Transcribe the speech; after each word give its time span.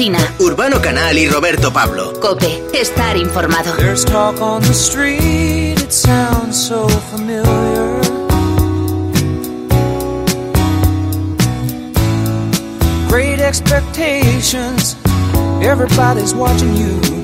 Cocina. 0.00 0.34
Urbano 0.38 0.80
Canal 0.80 1.18
y 1.18 1.28
Roberto 1.28 1.74
Pablo. 1.74 2.14
Cope, 2.22 2.62
estar 2.72 3.18
informado. 3.18 3.76
There's 3.76 4.02
talk 4.06 4.40
on 4.40 4.62
the 4.62 4.72
street, 4.72 5.78
it 5.78 5.92
sounds 5.92 6.56
so 6.56 6.88
familiar. 6.88 7.44
Great 13.10 13.40
expectations, 13.40 14.96
everybody's 15.60 16.32
watching 16.32 16.74
you. 16.76 17.20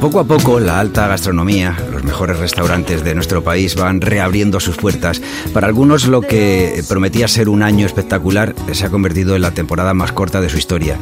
Poco 0.00 0.20
a 0.20 0.24
poco, 0.24 0.60
la 0.60 0.80
alta 0.80 1.06
gastronomía, 1.08 1.76
los 1.90 2.04
mejores 2.04 2.38
restaurantes 2.38 3.04
de 3.04 3.14
nuestro 3.14 3.42
país 3.42 3.74
van 3.74 4.00
reabriendo 4.00 4.60
sus 4.60 4.76
puertas. 4.76 5.20
Para 5.52 5.66
algunos, 5.66 6.06
lo 6.06 6.22
que 6.22 6.82
prometía 6.88 7.28
ser 7.28 7.50
un 7.50 7.62
año 7.62 7.86
espectacular 7.86 8.54
se 8.72 8.86
ha 8.86 8.90
convertido 8.90 9.36
en 9.36 9.42
la 9.42 9.52
temporada 9.52 9.92
más 9.92 10.12
corta 10.12 10.40
de 10.40 10.48
su 10.48 10.58
historia. 10.58 10.98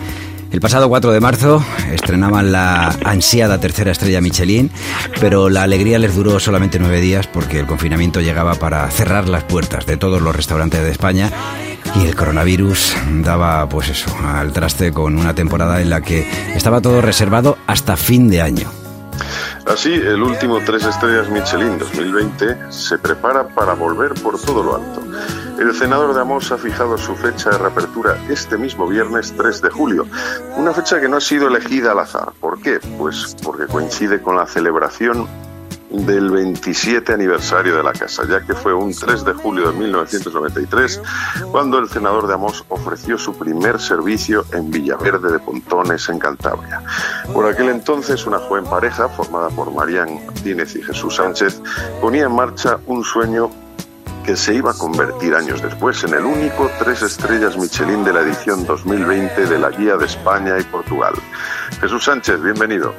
El 0.53 0.61
pasado 0.61 0.91
4 0.91 1.13
de 1.13 1.21
marzo 1.21 1.65
estrenaban 1.91 2.53
la 2.53 2.95
ansiada 3.07 3.59
tercera 3.59 3.91
estrella 3.91 4.21
Michelin, 4.21 4.71
pero 5.19 5.49
la 5.49 5.63
alegría 5.63 5.99
les 5.99 6.15
duró 6.15 6.39
solamente 6.39 6.79
nueve 6.79 7.01
días 7.01 7.27
porque 7.27 7.59
el 7.59 7.67
confinamiento 7.67 8.21
llegaba 8.21 8.57
para 8.57 8.89
cerrar 8.91 9.31
las 9.31 9.45
puertas 9.45 9.87
de 9.87 9.97
todos 9.97 10.21
los 10.21 10.37
restaurantes 10.37 10.83
de 10.83 10.91
España 10.91 11.31
y 11.97 12.07
el 12.07 12.15
coronavirus 12.15 12.95
daba, 13.23 13.67
pues 13.71 13.89
eso, 13.89 14.15
al 14.23 14.53
traste 14.53 14.93
con 14.93 15.17
una 15.17 15.35
temporada 15.35 15.81
en 15.81 15.89
la 15.89 16.03
que 16.03 16.29
estaba 16.55 16.83
todo 16.83 17.01
reservado 17.01 17.57
hasta 17.67 17.97
fin 17.97 18.29
de 18.29 18.43
año. 18.43 18.71
Así, 19.73 19.95
el 19.95 20.23
último 20.23 20.61
Tres 20.67 20.85
Estrellas 20.85 21.31
Michelin 21.31 21.79
2020 21.79 22.71
se 22.71 22.99
prepara 22.99 23.49
para 23.49 23.73
volver 23.73 24.13
por 24.23 24.39
todo 24.39 24.63
lo 24.63 24.77
alto. 24.77 25.03
El 25.59 25.75
senador 25.75 26.13
de 26.15 26.21
Amos 26.21 26.53
ha 26.53 26.59
fijado 26.59 26.99
su 26.99 27.17
fecha 27.17 27.49
de 27.49 27.57
reapertura 27.57 28.19
este 28.29 28.59
mismo 28.59 28.87
viernes 28.87 29.33
3 29.35 29.63
de 29.63 29.71
julio, 29.71 30.07
una 30.59 30.75
fecha 30.75 31.01
que 31.01 31.09
no 31.09 31.17
ha 31.17 31.23
sido 31.23 31.49
elegida 31.49 31.93
al 31.93 32.01
azar. 32.01 32.33
¿Por 32.39 32.61
qué? 32.61 32.81
Pues 32.99 33.35
porque 33.43 33.67
coincide 33.67 34.21
con 34.21 34.37
la 34.37 34.47
celebración 34.47 35.27
del 35.93 36.31
27 36.31 37.13
aniversario 37.13 37.77
de 37.77 37.83
la 37.83 37.93
casa, 37.93 38.25
ya 38.29 38.41
que 38.41 38.55
fue 38.55 38.73
un 38.73 38.95
3 38.95 39.25
de 39.25 39.33
julio 39.35 39.71
de 39.71 39.79
1993 39.79 41.01
cuando 41.51 41.79
el 41.79 41.89
senador 41.89 42.27
de 42.27 42.35
Amos 42.35 42.65
ofreció 42.69 43.19
su 43.19 43.37
primer 43.37 43.81
servicio 43.81 44.45
en 44.53 44.71
Villaverde 44.71 45.33
de 45.33 45.39
Pontones, 45.39 46.09
en 46.09 46.19
Cantabria. 46.19 46.83
Por 47.33 47.47
aquel 47.47 47.69
entonces, 47.69 48.27
una 48.27 48.39
joven 48.39 48.65
pareja, 48.65 49.09
formada 49.09 49.49
por 49.51 49.73
Marían 49.73 50.27
Martínez 50.27 50.75
y 50.77 50.83
Jesús 50.83 51.17
Sánchez, 51.17 51.61
ponía 52.01 52.25
en 52.25 52.35
marcha 52.35 52.79
un 52.87 53.05
sueño 53.05 53.51
que 54.25 54.37
se 54.37 54.55
iba 54.55 54.71
a 54.71 54.75
convertir 54.75 55.35
años 55.35 55.61
después 55.61 56.03
en 56.05 56.15
el 56.15 56.25
único 56.25 56.71
tres 56.79 57.03
estrellas 57.03 57.57
Michelin 57.59 58.05
de 58.05 58.13
la 58.13 58.21
edición 58.21 58.65
2020 58.65 59.47
de 59.47 59.59
la 59.59 59.71
Guía 59.71 59.97
de 59.97 60.07
España 60.07 60.59
y 60.59 60.63
Portugal. 60.63 61.15
Jesús 61.81 62.05
Sánchez, 62.05 62.41
bienvenido. 62.41 62.95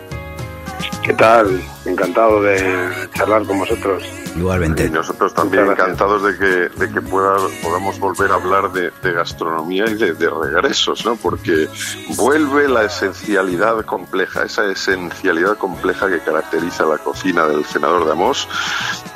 ¿Qué 1.03 1.13
tal? 1.13 1.61
Encantado 1.83 2.41
de 2.41 3.09
charlar 3.13 3.45
con 3.45 3.59
vosotros. 3.59 4.03
Igualmente. 4.37 4.85
Y 4.85 4.89
nosotros 4.89 5.33
también 5.33 5.69
encantados 5.69 6.23
de 6.23 6.37
que, 6.37 6.79
de 6.79 6.93
que 6.93 7.01
pueda, 7.01 7.35
podamos 7.61 7.99
volver 7.99 8.31
a 8.31 8.35
hablar 8.35 8.71
de, 8.71 8.89
de 8.89 9.11
gastronomía 9.11 9.85
y 9.89 9.95
de, 9.95 10.13
de 10.13 10.29
regresos, 10.29 11.05
¿no? 11.05 11.17
Porque 11.17 11.67
vuelve 12.15 12.69
la 12.69 12.85
esencialidad 12.85 13.83
compleja, 13.83 14.43
esa 14.43 14.65
esencialidad 14.65 15.57
compleja 15.57 16.09
que 16.09 16.19
caracteriza 16.19 16.85
la 16.85 16.97
cocina 16.97 17.47
del 17.47 17.65
senador 17.65 18.05
de 18.05 18.11
Amos. 18.13 18.47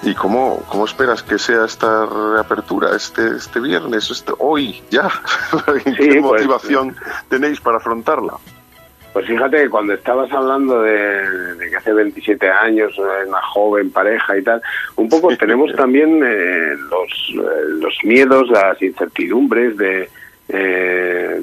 ¿Y 0.03 0.13
cómo, 0.13 0.63
cómo 0.67 0.85
esperas 0.85 1.23
que 1.23 1.39
sea 1.39 1.63
esta 1.63 2.06
reapertura 2.06 2.95
este, 2.95 3.38
este 3.38 3.62
viernes, 3.62 4.12
este, 4.12 4.33
hoy, 4.39 4.83
ya? 4.91 5.09
¿Qué 5.83 5.91
Sí, 5.95 6.19
pues, 6.19 6.22
motivación 6.22 6.95
tenéis 7.29 7.62
para 7.62 7.78
afrontarla? 7.78 8.33
Pues 9.17 9.29
fíjate 9.29 9.63
que 9.63 9.69
cuando 9.72 9.94
estabas 9.95 10.31
hablando 10.31 10.83
de, 10.83 11.55
de 11.55 11.69
que 11.72 11.75
hace 11.75 11.91
27 11.91 12.47
años, 12.51 12.95
una 13.00 13.41
joven 13.41 13.89
pareja 13.89 14.38
y 14.38 14.44
tal, 14.44 14.61
un 14.95 15.09
poco 15.09 15.35
tenemos 15.35 15.73
también 15.75 16.22
eh, 16.23 16.75
los, 16.88 17.33
eh, 17.33 17.66
los 17.81 17.97
miedos, 18.03 18.47
las 18.50 18.79
incertidumbres 18.79 19.75
de, 19.75 20.07
eh, 20.50 21.41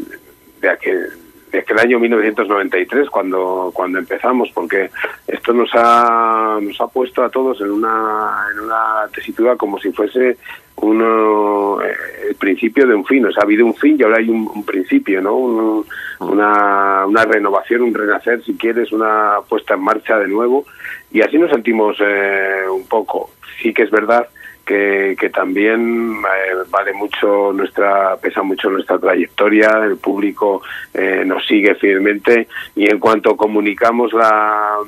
de, 0.61 0.69
aquel, 0.69 1.09
de 1.51 1.59
aquel 1.59 1.79
año 1.81 1.99
1993 1.99 3.11
cuando, 3.11 3.73
cuando 3.75 3.99
empezamos, 3.99 4.53
porque 4.55 4.91
esto 5.27 5.53
nos 5.53 5.71
ha, 5.75 6.61
nos 6.63 6.81
ha 6.81 6.87
puesto 6.87 7.25
a 7.25 7.29
todos 7.29 7.61
en 7.61 7.73
una, 7.73 8.37
en 8.53 8.61
una 8.61 9.09
tesitura 9.13 9.57
como 9.57 9.81
si 9.81 9.91
fuese 9.91 10.37
uno, 10.77 11.81
eh, 11.83 11.93
el 12.31 12.35
principio 12.37 12.87
de 12.87 12.95
un 12.95 13.05
fin. 13.05 13.25
O 13.27 13.33
sea, 13.33 13.41
ha 13.43 13.45
habido 13.45 13.67
un 13.67 13.75
fin 13.75 13.97
y 13.99 14.03
ahora 14.05 14.19
hay 14.19 14.29
un, 14.29 14.49
un 14.55 14.65
principio, 14.65 15.21
¿no? 15.21 15.35
Un- 15.35 15.85
una, 16.21 16.94
una 17.07 17.25
renovación, 17.25 17.83
un 17.83 17.95
renacer, 17.95 18.43
si 18.45 18.57
quieres, 18.57 18.93
una 18.93 19.37
puesta 19.49 19.75
en 19.75 19.81
marcha 19.81 20.19
de 20.19 20.29
nuevo. 20.29 20.65
Y 21.11 21.21
así 21.23 21.39
nos 21.39 21.51
sentimos 21.51 21.97
eh, 22.01 22.63
un 22.69 22.87
poco. 22.87 23.31
Sí 23.63 23.73
que 23.73 23.83
es 23.83 23.91
verdad 23.91 24.29
que, 24.65 25.17
que 25.19 25.31
también 25.31 26.17
eh, 26.17 26.55
vale 26.71 26.93
mucho 26.93 27.53
nuestra, 27.53 28.17
pesa 28.17 28.43
mucho 28.43 28.71
nuestra 28.71 28.99
trayectoria, 28.99 29.85
el 29.85 29.97
público 29.97 30.63
eh, 30.93 31.23
nos 31.25 31.47
sigue 31.47 31.75
fielmente 31.75 32.49
y 32.75 32.91
en 32.91 32.99
cuanto 32.99 33.37
comunicamos 33.37 34.13
la, 34.13 34.79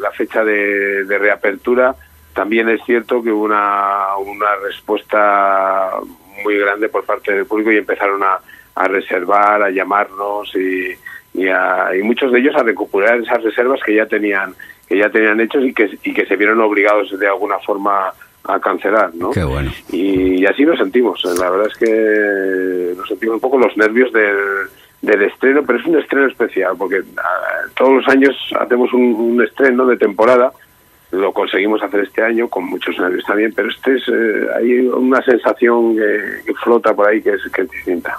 la 0.00 0.10
fecha 0.12 0.44
de, 0.44 1.04
reapertura, 1.18 1.94
también 2.34 2.68
es 2.68 2.80
cierto 2.84 3.22
que 3.22 3.30
hubo 3.30 3.44
una, 3.44 4.16
una 4.16 4.56
respuesta 4.62 5.90
muy 6.42 6.58
grande 6.58 6.88
por 6.88 7.04
parte 7.04 7.32
del 7.32 7.46
público 7.46 7.72
y 7.72 7.78
empezaron 7.78 8.22
a, 8.22 8.40
a 8.74 8.88
reservar, 8.88 9.62
a 9.62 9.70
llamarnos 9.70 10.54
y, 10.54 10.94
y, 11.34 11.48
a- 11.48 11.90
y 11.96 12.02
muchos 12.02 12.32
de 12.32 12.38
ellos 12.40 12.54
a 12.56 12.62
recuperar 12.62 13.20
esas 13.20 13.42
reservas 13.42 13.80
que 13.84 13.94
ya 13.94 14.06
tenían 14.06 14.54
que 14.88 14.98
ya 14.98 15.08
tenían 15.08 15.40
hechos 15.40 15.62
y 15.64 15.72
que, 15.72 15.88
y 16.02 16.12
que 16.12 16.26
se 16.26 16.34
vieron 16.36 16.60
obligados 16.60 17.16
de 17.16 17.26
alguna 17.28 17.58
forma 17.60 18.12
a 18.42 18.58
cancelar, 18.58 19.14
¿no? 19.14 19.30
Qué 19.30 19.44
bueno. 19.44 19.70
Y, 19.92 20.44
así 20.46 20.64
nos 20.64 20.78
sentimos. 20.78 21.22
La 21.38 21.48
verdad 21.50 21.68
es 21.68 21.76
que 21.78 22.94
nos 22.96 23.06
sentimos 23.06 23.34
un 23.36 23.40
poco 23.40 23.58
los 23.58 23.76
nervios 23.76 24.12
del, 24.12 24.34
del 25.02 25.22
estreno, 25.22 25.62
pero 25.64 25.78
es 25.78 25.86
un 25.86 25.96
estreno 25.98 26.26
especial 26.26 26.72
porque 26.76 27.02
ah, 27.18 27.66
todos 27.76 27.92
los 27.92 28.08
años 28.08 28.34
hacemos 28.58 28.92
un, 28.92 29.14
un 29.14 29.44
estreno 29.44 29.86
de 29.86 29.96
temporada. 29.96 30.50
Lo 31.12 31.32
conseguimos 31.32 31.82
hacer 31.82 32.00
este 32.00 32.22
año 32.22 32.48
con 32.48 32.64
muchos 32.66 32.98
nervios 32.98 33.24
también, 33.24 33.52
pero 33.54 33.68
este 33.68 33.96
es 33.96 34.02
eh, 34.08 34.46
hay 34.56 34.78
una 34.86 35.20
sensación 35.22 35.96
que, 35.96 36.42
que 36.46 36.54
flota 36.54 36.94
por 36.94 37.08
ahí 37.08 37.20
que 37.20 37.30
es, 37.30 37.42
que 37.52 37.62
es 37.62 37.70
distinta. 37.70 38.16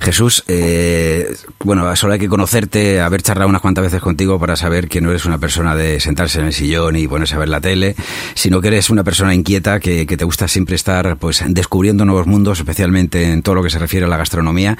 Jesús, 0.00 0.44
eh, 0.48 1.26
bueno, 1.64 1.94
solo 1.96 2.14
hay 2.14 2.18
que 2.18 2.28
conocerte, 2.28 3.00
haber 3.00 3.22
charlado 3.22 3.48
unas 3.48 3.60
cuantas 3.60 3.84
veces 3.84 4.00
contigo 4.00 4.38
para 4.38 4.56
saber 4.56 4.88
que 4.88 5.00
no 5.00 5.10
eres 5.10 5.26
una 5.26 5.38
persona 5.38 5.76
de 5.76 6.00
sentarse 6.00 6.40
en 6.40 6.46
el 6.46 6.52
sillón 6.52 6.96
y 6.96 7.06
ponerse 7.06 7.34
a 7.34 7.38
ver 7.38 7.48
la 7.48 7.60
tele, 7.60 7.94
sino 8.34 8.60
que 8.60 8.68
eres 8.68 8.90
una 8.90 9.04
persona 9.04 9.34
inquieta 9.34 9.80
que, 9.80 10.06
que 10.06 10.16
te 10.16 10.24
gusta 10.24 10.48
siempre 10.48 10.76
estar 10.76 11.16
pues 11.18 11.44
descubriendo 11.48 12.04
nuevos 12.04 12.26
mundos, 12.26 12.58
especialmente 12.58 13.30
en 13.32 13.42
todo 13.42 13.56
lo 13.56 13.62
que 13.62 13.70
se 13.70 13.78
refiere 13.78 14.06
a 14.06 14.08
la 14.08 14.16
gastronomía. 14.16 14.76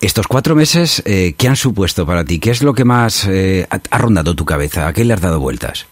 Estos 0.00 0.26
cuatro 0.26 0.54
meses, 0.54 1.02
eh, 1.04 1.34
¿qué 1.36 1.46
han 1.48 1.56
supuesto 1.56 2.06
para 2.06 2.24
ti? 2.24 2.38
¿Qué 2.38 2.50
es 2.50 2.62
lo 2.62 2.72
que 2.72 2.86
más 2.86 3.26
eh, 3.26 3.66
ha, 3.68 3.98
rondado 3.98 4.34
tu 4.34 4.46
cabeza? 4.46 4.88
¿A 4.88 4.94
qué 4.94 5.04
le 5.04 5.12
has 5.12 5.20
dado 5.20 5.40
vueltas? 5.40 5.86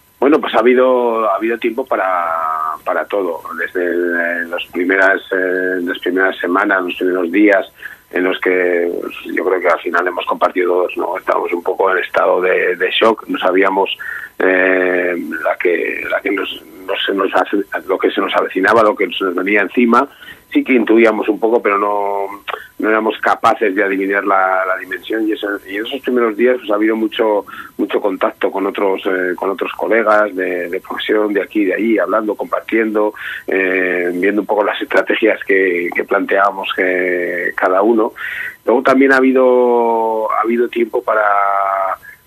Ha 0.59 0.61
habido 0.61 1.31
ha 1.31 1.37
habido 1.37 1.57
tiempo 1.57 1.85
para, 1.87 2.11
para 2.85 3.05
todo, 3.07 3.41
desde 3.59 3.85
el- 3.85 4.51
las 4.51 4.65
primeras 4.73 5.21
eh, 5.31 5.79
las 5.83 5.99
primeras 6.01 6.37
semanas, 6.39 6.83
los 6.83 6.95
primeros 6.97 7.31
días 7.31 7.65
en 8.11 8.25
los 8.25 8.41
que 8.41 8.91
pues, 9.01 9.15
yo 9.37 9.45
creo 9.45 9.61
que 9.61 9.69
al 9.69 9.79
final 9.81 10.07
hemos 10.09 10.27
compartido 10.27 10.73
todos, 10.73 10.97
¿no? 10.97 11.17
Estábamos 11.17 11.53
un 11.53 11.63
poco 11.63 11.93
en 11.93 11.99
estado 11.99 12.41
de, 12.41 12.75
shock, 12.91 13.25
no 13.29 13.39
sabíamos 13.39 13.97
eh, 14.41 15.15
la 15.45 15.57
que 15.57 16.03
la 16.11 16.21
que 16.23 16.31
nos, 16.33 16.63
nos 17.15 17.35
hace- 17.35 17.65
lo 17.87 17.97
que 17.99 18.11
se 18.11 18.21
nos 18.21 18.35
avecinaba, 18.35 18.83
lo 18.83 18.97
que 18.97 19.07
se 19.13 19.25
nos 19.25 19.35
venía 19.37 19.61
encima, 19.61 20.09
sí 20.53 20.65
que 20.65 20.73
intuíamos 20.73 21.29
un 21.29 21.39
poco, 21.39 21.63
pero 21.63 21.79
no, 21.79 22.27
no 22.79 22.89
éramos 22.89 23.19
capaces 23.19 23.75
de 23.75 23.83
adivinar 23.83 24.25
la, 24.25 24.65
la 24.65 24.77
dimensión 24.77 25.29
y, 25.29 25.33
y 25.33 25.77
en 25.77 25.87
esos 25.87 26.01
primeros 26.01 26.37
días 26.37 26.57
pues, 26.59 26.71
ha 26.71 26.75
habido 26.75 26.97
mucho 26.97 27.45
mucho 27.77 28.01
contacto 28.01 28.51
con 28.51 28.67
otros 28.67 29.03
eh, 29.07 29.35
con 29.35 29.51
otros 29.51 29.73
colegas 29.73 30.35
de, 30.35 30.81
profesión 30.87 31.33
de 31.33 31.43
aquí 31.43 31.63
y 31.63 31.65
de 31.67 31.75
allí 31.75 31.99
hablando 31.99 32.35
compartiendo 32.35 33.15
eh, 33.47 34.11
viendo 34.15 34.43
un 34.43 34.47
poco 34.47 34.63
las 34.63 34.81
estrategias 34.81 35.41
que, 35.45 35.91
que 35.95 36.05
planteábamos 36.05 36.69
que 36.75 37.53
cada 37.57 37.83
uno. 37.83 38.13
Luego 38.65 38.83
también 38.83 39.13
ha 39.13 39.17
habido 39.17 40.31
ha 40.33 40.43
habido 40.43 40.69
tiempo 40.69 41.03
para 41.03 41.25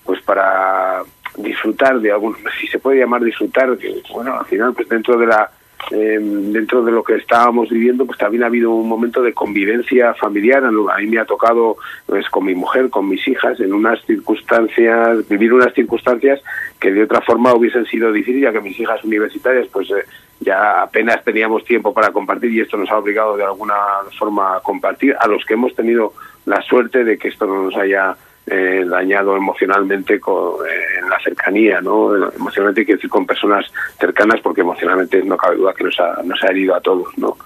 pues 0.03 0.21
para 0.21 1.01
disfrutar 1.37 1.99
de 1.99 2.11
algún 2.11 2.35
si 2.59 2.67
se 2.67 2.79
puede 2.79 2.99
llamar 2.99 3.23
disfrutar 3.23 3.77
que, 3.77 4.01
bueno 4.11 4.39
al 4.39 4.45
final 4.45 4.73
pues 4.73 4.89
dentro 4.89 5.17
de 5.17 5.27
la 5.27 5.49
eh, 5.91 6.19
dentro 6.21 6.83
de 6.83 6.91
lo 6.91 7.03
que 7.03 7.15
estábamos 7.15 7.69
viviendo, 7.69 8.05
pues 8.05 8.17
también 8.17 8.43
ha 8.43 8.47
habido 8.47 8.71
un 8.71 8.87
momento 8.87 9.21
de 9.21 9.33
convivencia 9.33 10.13
familiar. 10.13 10.63
A 10.63 10.71
mí 10.71 11.07
me 11.07 11.19
ha 11.19 11.25
tocado, 11.25 11.75
pues, 12.05 12.29
con 12.29 12.45
mi 12.45 12.55
mujer, 12.55 12.89
con 12.89 13.09
mis 13.09 13.27
hijas, 13.27 13.59
en 13.59 13.73
unas 13.73 14.01
circunstancias, 14.05 15.27
vivir 15.27 15.51
unas 15.51 15.73
circunstancias 15.73 16.41
que 16.79 16.91
de 16.91 17.03
otra 17.03 17.21
forma 17.21 17.53
hubiesen 17.53 17.85
sido 17.85 18.11
difíciles, 18.11 18.43
ya 18.43 18.53
que 18.53 18.61
mis 18.61 18.79
hijas 18.79 19.03
universitarias, 19.03 19.67
pues, 19.67 19.89
eh, 19.91 20.05
ya 20.39 20.81
apenas 20.81 21.23
teníamos 21.23 21.63
tiempo 21.65 21.93
para 21.93 22.11
compartir 22.11 22.51
y 22.51 22.61
esto 22.61 22.77
nos 22.77 22.89
ha 22.89 22.97
obligado 22.97 23.35
de 23.35 23.43
alguna 23.43 23.75
forma 24.17 24.55
a 24.55 24.59
compartir. 24.61 25.15
A 25.19 25.27
los 25.27 25.43
que 25.45 25.55
hemos 25.55 25.75
tenido 25.75 26.13
la 26.45 26.61
suerte 26.61 27.03
de 27.03 27.17
que 27.17 27.27
esto 27.27 27.45
no 27.45 27.63
nos 27.63 27.75
haya 27.75 28.15
eh, 28.47 28.83
dañado 28.87 29.37
emocionalmente 29.37 30.19
con, 30.19 30.65
eh, 30.65 30.99
en 30.99 31.09
la 31.09 31.19
cercanía, 31.19 31.79
¿no? 31.79 32.15
Emocionalmente 32.31 32.85
quiero 32.85 32.97
decir 32.97 33.09
con 33.09 33.25
personas 33.25 33.71
cercanas 33.99 34.41
porque 34.41 34.61
emocionalmente 34.61 35.23
no 35.23 35.37
cabe 35.37 35.57
duda 35.57 35.73
que 35.73 35.83
nos 35.83 35.99
ha, 35.99 36.21
nos 36.23 36.43
ha 36.43 36.47
herido 36.47 36.75
a 36.75 36.81
todos, 36.81 37.17
¿no? 37.17 37.37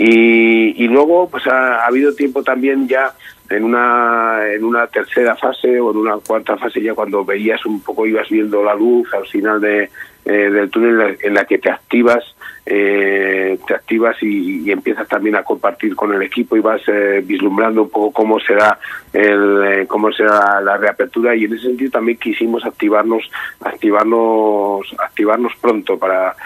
Y, 0.00 0.86
luego 0.86 1.28
pues 1.28 1.44
ha, 1.48 1.84
habido 1.84 2.14
tiempo 2.14 2.42
también 2.44 2.86
ya 2.86 3.12
en 3.50 3.64
una 3.64 4.52
en 4.52 4.64
una 4.64 4.86
tercera 4.86 5.34
fase 5.36 5.80
o 5.80 5.90
en 5.90 5.96
una 5.96 6.18
cuarta 6.18 6.56
fase 6.56 6.82
ya 6.82 6.94
cuando 6.94 7.24
veías 7.24 7.64
un 7.64 7.80
poco 7.80 8.06
ibas 8.06 8.28
viendo 8.28 8.62
la 8.62 8.74
luz 8.74 9.12
al 9.14 9.26
final 9.26 9.60
de, 9.60 9.90
eh, 10.24 10.50
del 10.50 10.68
túnel 10.70 11.16
en 11.20 11.34
la 11.34 11.44
que 11.44 11.58
te 11.58 11.70
activas 11.70 12.34
eh, 12.66 13.58
te 13.66 13.74
activas 13.74 14.22
y, 14.22 14.68
y, 14.68 14.70
empiezas 14.70 15.08
también 15.08 15.36
a 15.36 15.42
compartir 15.42 15.96
con 15.96 16.12
el 16.12 16.20
equipo 16.20 16.54
y 16.54 16.60
vas 16.60 16.82
eh, 16.86 17.22
vislumbrando 17.24 17.84
un 17.84 17.88
poco 17.88 18.12
cómo 18.12 18.38
será 18.38 18.78
el 19.14 19.64
eh, 19.64 19.86
cómo 19.86 20.12
será 20.12 20.60
la 20.60 20.76
reapertura 20.76 21.34
y 21.34 21.44
en 21.44 21.54
ese 21.54 21.68
sentido 21.68 21.92
también 21.92 22.18
quisimos 22.18 22.62
activarnos 22.66 23.30
activarnos 23.60 24.94
activarnos 24.98 25.54
pronto 25.58 25.98
para 25.98 26.36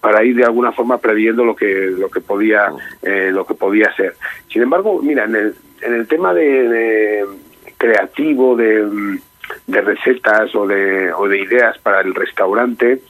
para 0.00 0.24
ir 0.24 0.36
de 0.36 0.44
alguna 0.44 0.72
forma 0.72 0.98
previendo 0.98 1.44
lo 1.44 1.56
que 1.56 1.90
lo 1.98 2.10
que 2.10 2.20
podía 2.20 2.72
eh, 3.02 3.30
lo 3.32 3.44
que 3.44 3.54
podía 3.54 3.92
ser 3.94 4.14
sin 4.52 4.62
embargo 4.62 5.00
mira 5.02 5.24
en 5.24 5.36
el 5.36 5.54
en 5.80 5.94
el 5.94 6.06
tema 6.06 6.34
de, 6.34 6.68
de 6.68 7.24
creativo 7.76 8.56
de, 8.56 9.18
de 9.66 9.80
recetas 9.80 10.54
o 10.54 10.66
de 10.66 11.12
o 11.12 11.28
de 11.28 11.40
ideas 11.40 11.78
para 11.78 12.00
el 12.00 12.14
restaurante 12.14 13.00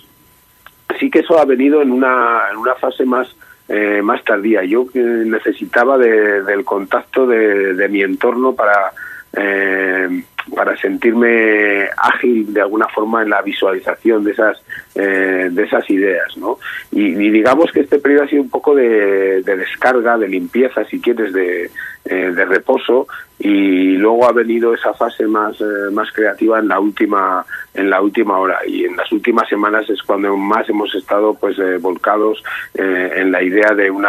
sí 0.98 1.10
que 1.10 1.20
eso 1.20 1.38
ha 1.38 1.44
venido 1.44 1.82
en 1.82 1.92
una, 1.92 2.42
en 2.50 2.58
una 2.58 2.74
fase 2.74 3.04
más 3.04 3.34
eh, 3.68 4.00
más 4.02 4.24
tardía. 4.24 4.64
Yo 4.64 4.86
necesitaba 4.94 5.98
de, 5.98 6.42
del 6.42 6.64
contacto 6.64 7.26
de, 7.26 7.74
de, 7.74 7.88
mi 7.88 8.00
entorno 8.00 8.54
para 8.54 8.92
eh, 9.36 10.22
para 10.54 10.76
sentirme 10.76 11.88
ágil 11.96 12.52
de 12.52 12.60
alguna 12.60 12.88
forma 12.88 13.22
en 13.22 13.30
la 13.30 13.42
visualización 13.42 14.24
de 14.24 14.32
esas 14.32 14.62
eh, 14.94 15.48
de 15.50 15.62
esas 15.62 15.88
ideas, 15.90 16.36
¿no? 16.36 16.58
Y, 16.90 17.14
digamos 17.14 17.70
que 17.72 17.80
este 17.80 17.98
periodo 17.98 18.24
ha 18.24 18.28
sido 18.28 18.42
un 18.42 18.50
poco 18.50 18.74
de, 18.74 19.42
de 19.42 19.56
descarga, 19.56 20.18
de 20.18 20.28
limpieza, 20.28 20.84
si 20.84 21.00
quieres, 21.00 21.32
de, 21.32 21.70
eh, 22.10 22.32
de 22.34 22.44
reposo 22.46 23.06
y 23.38 23.96
luego 23.96 24.26
ha 24.26 24.32
venido 24.32 24.72
esa 24.72 24.94
fase 24.94 25.26
más 25.26 25.60
eh, 25.60 25.90
más 25.92 26.10
creativa 26.10 26.58
en 26.58 26.66
la 26.66 26.80
última 26.80 27.44
en 27.74 27.90
la 27.90 28.00
última 28.00 28.38
hora 28.38 28.60
y 28.66 28.84
en 28.84 28.96
las 28.96 29.12
últimas 29.12 29.46
semanas 29.46 29.90
es 29.90 30.02
cuando 30.02 30.34
más 30.34 30.66
hemos 30.70 30.94
estado 30.94 31.34
pues 31.34 31.58
eh, 31.58 31.76
volcados 31.78 32.42
en 32.72 33.30
la 33.30 33.42
idea 33.42 33.74
de 33.74 33.90
una 33.90 34.08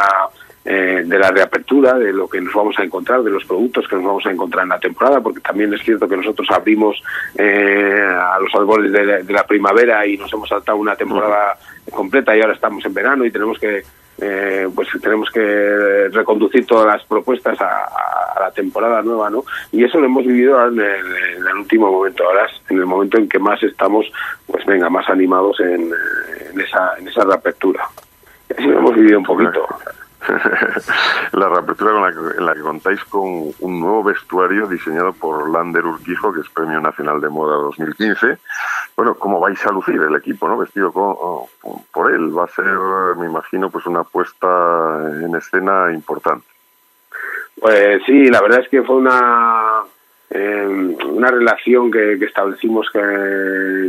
eh, 0.71 1.01
de 1.03 1.17
la 1.17 1.31
reapertura, 1.31 1.95
de 1.95 2.13
lo 2.13 2.29
que 2.29 2.39
nos 2.39 2.53
vamos 2.53 2.77
a 2.77 2.83
encontrar, 2.83 3.23
de 3.23 3.31
los 3.31 3.43
productos 3.43 3.87
que 3.87 3.95
nos 3.95 4.05
vamos 4.05 4.23
a 4.27 4.31
encontrar 4.31 4.65
en 4.65 4.69
la 4.69 4.79
temporada, 4.79 5.19
porque 5.19 5.39
también 5.39 5.73
es 5.73 5.81
cierto 5.81 6.07
que 6.07 6.15
nosotros 6.15 6.47
abrimos 6.51 7.01
eh, 7.35 7.99
a 7.99 8.37
los 8.39 8.53
albores 8.53 8.91
de 8.91 9.03
la, 9.03 9.17
de 9.17 9.33
la, 9.33 9.47
primavera 9.47 10.05
y 10.05 10.15
nos 10.15 10.31
hemos 10.31 10.47
saltado 10.47 10.77
una 10.77 10.95
temporada 10.95 11.57
uh 11.57 11.89
-huh. 11.89 11.95
completa 11.95 12.37
y 12.37 12.41
ahora 12.41 12.53
estamos 12.53 12.85
en 12.85 12.93
verano 12.93 13.25
y 13.25 13.31
tenemos 13.31 13.57
que 13.57 13.81
eh, 14.21 14.67
pues 14.75 14.89
tenemos 15.01 15.31
que 15.31 16.09
reconducir 16.11 16.67
todas 16.67 16.85
las 16.85 17.03
propuestas 17.03 17.59
a, 17.61 17.85
a, 18.35 18.39
la 18.39 18.51
temporada 18.51 19.01
nueva, 19.01 19.31
¿no? 19.31 19.43
Y 19.71 19.83
eso 19.83 19.97
lo 19.99 20.05
hemos 20.05 20.23
vivido 20.23 20.67
en 20.67 20.79
el, 20.79 21.15
en 21.37 21.47
el, 21.47 21.55
último 21.55 21.91
momento, 21.91 22.25
ahora 22.25 22.45
en 22.69 22.77
el 22.77 22.85
momento 22.85 23.17
en 23.17 23.27
que 23.27 23.39
más 23.39 23.63
estamos, 23.63 24.05
pues 24.45 24.63
venga, 24.67 24.87
más 24.87 25.09
animados 25.09 25.59
en, 25.61 25.89
en 26.51 26.61
esa, 26.61 26.95
en 26.99 27.07
esa 27.07 27.23
reapertura. 27.23 27.87
Así 28.55 28.67
lo 28.67 28.77
hemos 28.77 28.93
vivido 28.93 29.17
un 29.17 29.25
poquito. 29.25 29.65
la 31.33 31.49
reapertura 31.49 31.91
con 31.91 32.01
la 32.01 32.11
que, 32.11 32.37
en 32.37 32.45
la 32.45 32.53
que 32.53 32.61
contáis 32.61 33.03
con 33.05 33.23
un 33.59 33.79
nuevo 33.79 34.03
vestuario 34.03 34.67
diseñado 34.67 35.13
por 35.13 35.49
Lander 35.49 35.85
Urquijo, 35.85 36.33
que 36.33 36.41
es 36.41 36.49
Premio 36.49 36.79
Nacional 36.81 37.21
de 37.21 37.29
Moda 37.29 37.55
2015. 37.55 38.37
Bueno, 38.95 39.15
¿cómo 39.15 39.39
vais 39.39 39.65
a 39.65 39.71
lucir 39.71 40.01
el 40.01 40.15
equipo, 40.15 40.47
no? 40.47 40.57
Vestido 40.57 40.91
con, 40.91 41.45
por 41.93 42.11
él. 42.13 42.37
Va 42.37 42.45
a 42.45 42.47
ser, 42.47 42.65
me 43.17 43.27
imagino, 43.27 43.69
pues 43.69 43.85
una 43.85 44.03
puesta 44.03 44.47
en 45.23 45.33
escena 45.35 45.91
importante. 45.93 46.45
Pues 47.59 48.01
sí, 48.05 48.29
la 48.29 48.41
verdad 48.41 48.61
es 48.61 48.69
que 48.69 48.83
fue 48.83 48.97
una 48.97 49.83
eh, 50.31 50.95
una 51.07 51.31
relación 51.31 51.89
que, 51.89 52.13
establecimos 52.13 52.87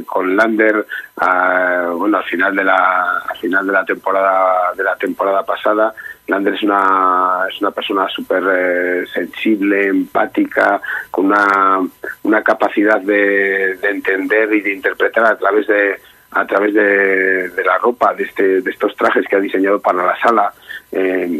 con 0.06 0.36
Lander 0.36 0.86
a, 1.16 1.90
bueno 1.94 2.16
al 2.16 2.24
final 2.24 2.56
de 2.56 2.64
la 2.64 3.18
al 3.28 3.36
final 3.36 3.66
de 3.66 3.72
la 3.72 3.84
temporada 3.84 4.72
de 4.74 4.82
la 4.82 4.96
temporada 4.96 5.44
pasada 5.44 5.94
Lander 6.30 6.54
es 6.54 6.62
una 6.62 7.46
es 7.50 7.60
una 7.60 7.70
persona 7.72 8.08
súper 8.08 8.42
eh, 8.50 9.06
sensible 9.12 9.88
empática 9.88 10.80
con 11.10 11.26
una 11.26 11.80
una 12.22 12.42
capacidad 12.42 13.00
de, 13.00 13.76
de 13.76 13.90
entender 13.90 14.52
y 14.54 14.60
de 14.60 14.72
interpretar 14.72 15.26
a 15.26 15.36
través 15.36 15.66
de 15.66 15.96
a 16.32 16.46
través 16.46 16.74
de, 16.74 17.50
la 17.64 17.78
ropa 17.78 18.14
de 18.14 18.24
este 18.24 18.60
de 18.60 18.70
estos 18.70 18.94
trajes 18.94 19.26
que 19.26 19.36
ha 19.36 19.40
diseñado 19.40 19.80
para 19.80 20.06
la 20.06 20.18
sala 20.18 20.52
eh, 20.92 21.38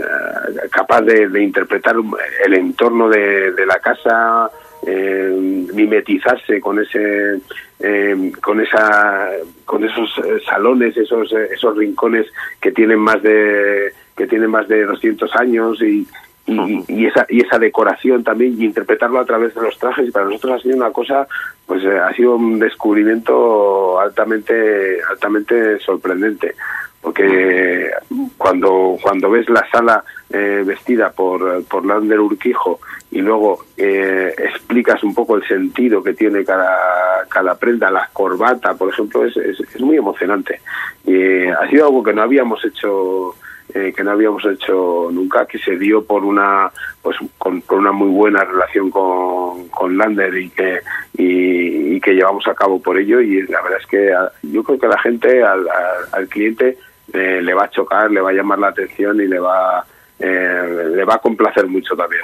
capaz 0.70 1.02
de, 1.02 1.42
interpretar 1.42 1.96
el 2.44 2.54
entorno 2.54 3.08
de, 3.08 3.52
la 3.66 3.78
casa 3.78 4.50
eh, 4.86 5.68
mimetizarse 5.74 6.60
con 6.60 6.80
ese 6.80 7.40
eh, 7.78 8.32
con 8.40 8.60
esa 8.60 9.28
con 9.64 9.84
esos 9.84 10.10
salones 10.44 10.96
esos 10.96 11.32
esos 11.32 11.76
rincones 11.76 12.26
que 12.60 12.72
tienen 12.72 12.98
más 12.98 13.22
de 13.22 13.92
que 14.20 14.26
tienen 14.26 14.50
más 14.50 14.68
de 14.68 14.84
200 14.84 15.34
años 15.36 15.80
y, 15.80 16.06
y, 16.46 16.84
y, 16.88 17.06
esa 17.06 17.24
y 17.30 17.40
esa 17.40 17.58
decoración 17.58 18.22
también 18.22 18.54
y 18.58 18.66
interpretarlo 18.66 19.18
a 19.18 19.24
través 19.24 19.54
de 19.54 19.62
los 19.62 19.78
trajes 19.78 20.06
y 20.06 20.10
para 20.10 20.26
nosotros 20.26 20.60
ha 20.60 20.62
sido 20.62 20.76
una 20.76 20.90
cosa 20.90 21.26
pues 21.64 21.82
eh, 21.84 21.98
ha 21.98 22.12
sido 22.12 22.36
un 22.36 22.58
descubrimiento 22.58 23.98
altamente 23.98 24.98
altamente 25.08 25.78
sorprendente 25.78 26.54
porque 27.00 27.90
cuando 28.36 28.98
cuando 29.00 29.30
ves 29.30 29.48
la 29.48 29.66
sala 29.70 30.04
eh, 30.28 30.62
vestida 30.66 31.10
por 31.10 31.64
por 31.64 31.86
Lander 31.86 32.20
Urquijo 32.20 32.78
y 33.10 33.22
luego 33.22 33.64
eh, 33.78 34.34
explicas 34.36 35.02
un 35.02 35.14
poco 35.14 35.36
el 35.36 35.48
sentido 35.48 36.02
que 36.02 36.12
tiene 36.12 36.44
cada 36.44 37.26
cada 37.30 37.54
prenda 37.54 37.90
la 37.90 38.10
corbata 38.12 38.74
por 38.74 38.90
ejemplo 38.90 39.24
es, 39.24 39.34
es, 39.38 39.60
es 39.60 39.80
muy 39.80 39.96
emocionante. 39.96 40.60
Y 41.06 41.14
eh, 41.14 41.52
ha 41.52 41.68
sido 41.68 41.86
algo 41.86 42.02
que 42.02 42.12
no 42.12 42.22
habíamos 42.22 42.64
hecho 42.64 43.34
eh, 43.74 43.92
que 43.94 44.02
no 44.04 44.12
habíamos 44.12 44.44
hecho 44.44 45.08
nunca 45.12 45.46
que 45.46 45.58
se 45.58 45.76
dio 45.76 46.04
por 46.04 46.24
una 46.24 46.70
pues 47.02 47.16
con, 47.38 47.60
con 47.62 47.80
una 47.80 47.92
muy 47.92 48.10
buena 48.10 48.44
relación 48.44 48.90
con, 48.90 49.68
con 49.68 49.96
Lander 49.96 50.36
y 50.36 50.50
que 50.50 50.80
y, 51.14 52.00
que 52.00 52.14
llevamos 52.14 52.46
a 52.48 52.54
cabo 52.54 52.80
por 52.80 52.98
ello 52.98 53.20
y 53.20 53.42
la 53.42 53.60
verdad 53.60 53.78
es 53.80 53.86
que 53.86 54.12
a, 54.12 54.32
yo 54.42 54.62
creo 54.62 54.78
que 54.78 54.88
la 54.88 54.98
gente 54.98 55.42
al, 55.42 55.68
al, 55.68 56.04
al 56.12 56.28
cliente 56.28 56.78
eh, 57.12 57.40
le 57.42 57.54
va 57.54 57.64
a 57.64 57.70
chocar, 57.70 58.10
le 58.10 58.20
va 58.20 58.30
a 58.30 58.32
llamar 58.32 58.58
la 58.58 58.68
atención 58.68 59.20
y 59.20 59.26
le 59.26 59.38
va, 59.38 59.84
eh, 60.18 60.90
le 60.94 61.04
va 61.04 61.14
a 61.14 61.18
complacer 61.18 61.66
mucho 61.66 61.96
también. 61.96 62.22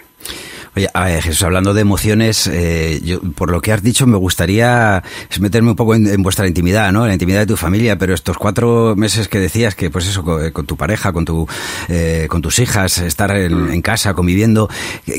Oye, 0.77 0.89
a 0.93 1.07
ver, 1.07 1.23
Jesús, 1.23 1.43
hablando 1.43 1.73
de 1.73 1.81
emociones, 1.81 2.47
eh, 2.53 3.01
yo, 3.03 3.19
por 3.35 3.51
lo 3.51 3.63
que 3.63 3.73
has 3.73 3.83
dicho, 3.83 4.07
me 4.07 4.19
gustaría 4.19 5.03
meterme 5.41 5.71
un 5.71 5.77
poco 5.77 5.95
en, 5.95 6.07
en, 6.07 6.23
vuestra 6.23 6.47
intimidad, 6.47 6.93
¿no? 6.93 7.01
En 7.05 7.09
la 7.09 7.15
intimidad 7.15 7.39
de 7.39 7.47
tu 7.47 7.57
familia, 7.57 7.97
pero 7.97 8.13
estos 8.13 8.37
cuatro 8.37 8.95
meses 8.95 9.27
que 9.27 9.39
decías 9.39 9.75
que, 9.75 9.89
pues 9.89 10.07
eso, 10.07 10.23
con, 10.23 10.51
con 10.51 10.67
tu 10.67 10.77
pareja, 10.77 11.15
con 11.15 11.25
tu, 11.25 11.49
eh, 11.89 12.27
con 12.29 12.43
tus 12.43 12.59
hijas, 12.59 12.99
estar 12.99 13.31
en, 13.31 13.73
en, 13.73 13.81
casa 13.81 14.13
conviviendo, 14.13 14.69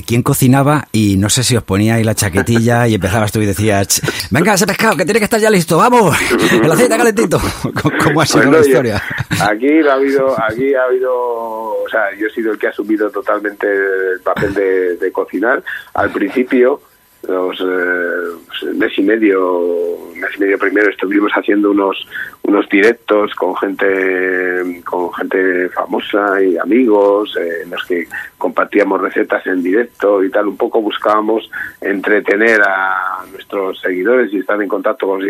¿quién 0.05 0.21
cocinaba? 0.21 0.89
Y 0.91 1.17
no 1.17 1.27
sé 1.27 1.43
si 1.43 1.57
os 1.57 1.63
ponía 1.63 1.95
ahí 1.95 2.03
la 2.03 2.13
chaquetilla 2.13 2.87
y 2.87 2.93
empezabas 2.93 3.31
tú 3.31 3.41
y 3.41 3.47
decías, 3.47 3.99
venga, 4.29 4.53
ese 4.53 4.67
pescado, 4.67 4.95
que 4.95 5.05
tiene 5.05 5.19
que 5.19 5.25
estar 5.25 5.39
ya 5.39 5.49
listo, 5.49 5.79
vamos, 5.79 6.15
el 6.51 6.71
aceite 6.71 6.97
calentito. 6.97 7.41
¿Cómo 8.03 8.21
ha 8.21 8.27
sido 8.27 8.43
bueno, 8.43 8.59
la 8.59 8.67
historia? 8.67 9.03
Aquí 9.41 9.87
ha 9.89 9.93
habido, 9.93 10.35
aquí 10.39 10.75
ha 10.75 10.83
habido, 10.83 11.11
o 11.11 11.89
sea, 11.89 12.15
yo 12.15 12.27
he 12.27 12.29
sido 12.29 12.51
el 12.51 12.59
que 12.59 12.67
ha 12.67 12.69
asumido 12.69 13.09
totalmente 13.09 13.65
el 13.67 14.19
papel 14.21 14.53
de, 14.53 14.97
de 14.97 15.11
cocinar 15.11 15.46
al 15.93 16.11
principio, 16.11 16.81
los 17.27 17.59
eh, 17.59 18.73
mes 18.75 18.97
y 18.97 19.01
medio, 19.01 19.97
mes 20.15 20.29
y 20.37 20.39
medio 20.39 20.57
primero 20.57 20.89
estuvimos 20.89 21.31
haciendo 21.33 21.71
unos 21.71 22.07
unos 22.43 22.69
directos 22.69 23.33
con 23.35 23.55
gente 23.57 24.81
con 24.85 25.13
gente 25.13 25.69
famosa 25.69 26.41
y 26.41 26.57
amigos 26.57 27.35
eh, 27.37 27.63
en 27.63 27.71
los 27.71 27.83
que 27.85 28.07
compartíamos 28.37 29.01
recetas 29.01 29.45
en 29.47 29.61
directo 29.61 30.23
y 30.23 30.29
tal. 30.29 30.47
Un 30.47 30.57
poco 30.57 30.81
buscábamos 30.81 31.49
entretener 31.81 32.61
a 32.61 33.25
nuestros 33.31 33.81
seguidores 33.81 34.31
y 34.31 34.39
estar 34.39 34.61
en 34.61 34.69
contacto 34.69 35.07
con 35.07 35.21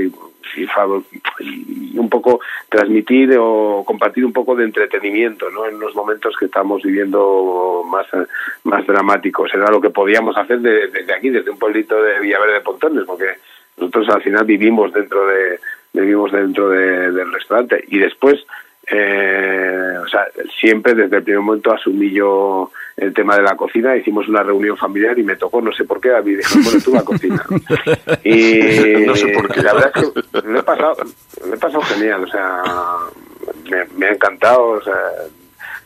y, 0.55 1.97
un 1.97 2.09
poco 2.09 2.39
transmitir 2.69 3.35
o 3.39 3.83
compartir 3.85 4.25
un 4.25 4.33
poco 4.33 4.55
de 4.55 4.65
entretenimiento 4.65 5.49
¿no? 5.49 5.65
en 5.65 5.79
los 5.79 5.95
momentos 5.95 6.35
que 6.37 6.45
estamos 6.45 6.83
viviendo 6.83 7.83
más 7.89 8.05
más 8.63 8.85
dramáticos 8.85 9.53
era 9.53 9.71
lo 9.71 9.81
que 9.81 9.89
podíamos 9.89 10.37
hacer 10.37 10.59
de, 10.59 10.87
desde 10.87 11.13
aquí 11.13 11.29
desde 11.29 11.51
un 11.51 11.57
pueblito 11.57 12.01
de 12.01 12.19
Villaverde 12.19 12.53
de 12.53 12.61
Pontones 12.61 13.03
porque 13.05 13.37
nosotros 13.77 14.09
al 14.09 14.21
final 14.21 14.45
vivimos 14.45 14.93
dentro 14.93 15.25
de 15.27 15.59
vivimos 15.93 16.31
dentro 16.31 16.69
de, 16.69 17.11
del 17.11 17.33
restaurante 17.33 17.83
y 17.87 17.99
después 17.99 18.45
eh, 18.89 19.95
o 20.01 20.07
sea, 20.07 20.27
siempre 20.59 20.95
desde 20.95 21.17
el 21.17 21.23
primer 21.23 21.41
momento 21.41 21.73
asumí 21.73 22.11
yo 22.11 22.71
el 22.97 23.13
tema 23.13 23.35
de 23.35 23.43
la 23.43 23.55
cocina, 23.55 23.95
hicimos 23.95 24.27
una 24.27 24.41
reunión 24.41 24.75
familiar 24.75 25.17
y 25.19 25.23
me 25.23 25.35
tocó, 25.35 25.61
no 25.61 25.71
sé 25.71 25.83
por 25.83 26.01
qué, 26.01 26.15
a 26.15 26.21
mí 26.21 26.35
dijo, 26.35 26.55
bueno, 26.63 26.79
tú 26.83 26.93
la 26.93 27.03
cocina. 27.03 27.45
Y 28.23 29.05
No 29.05 29.15
sé 29.15 29.27
por 29.27 29.47
qué. 29.53 29.61
la 29.61 29.73
verdad 29.73 29.91
es 29.95 30.03
que 30.03 30.47
lo 30.47 30.59
he 30.59 30.63
pasado, 30.63 30.97
lo 31.45 31.53
he 31.53 31.57
pasado 31.57 31.81
genial, 31.83 32.23
o 32.23 32.27
sea, 32.27 32.63
me, 33.69 33.85
me 33.97 34.07
ha 34.07 34.13
encantado, 34.13 34.69
o 34.69 34.81
sea, 34.81 34.95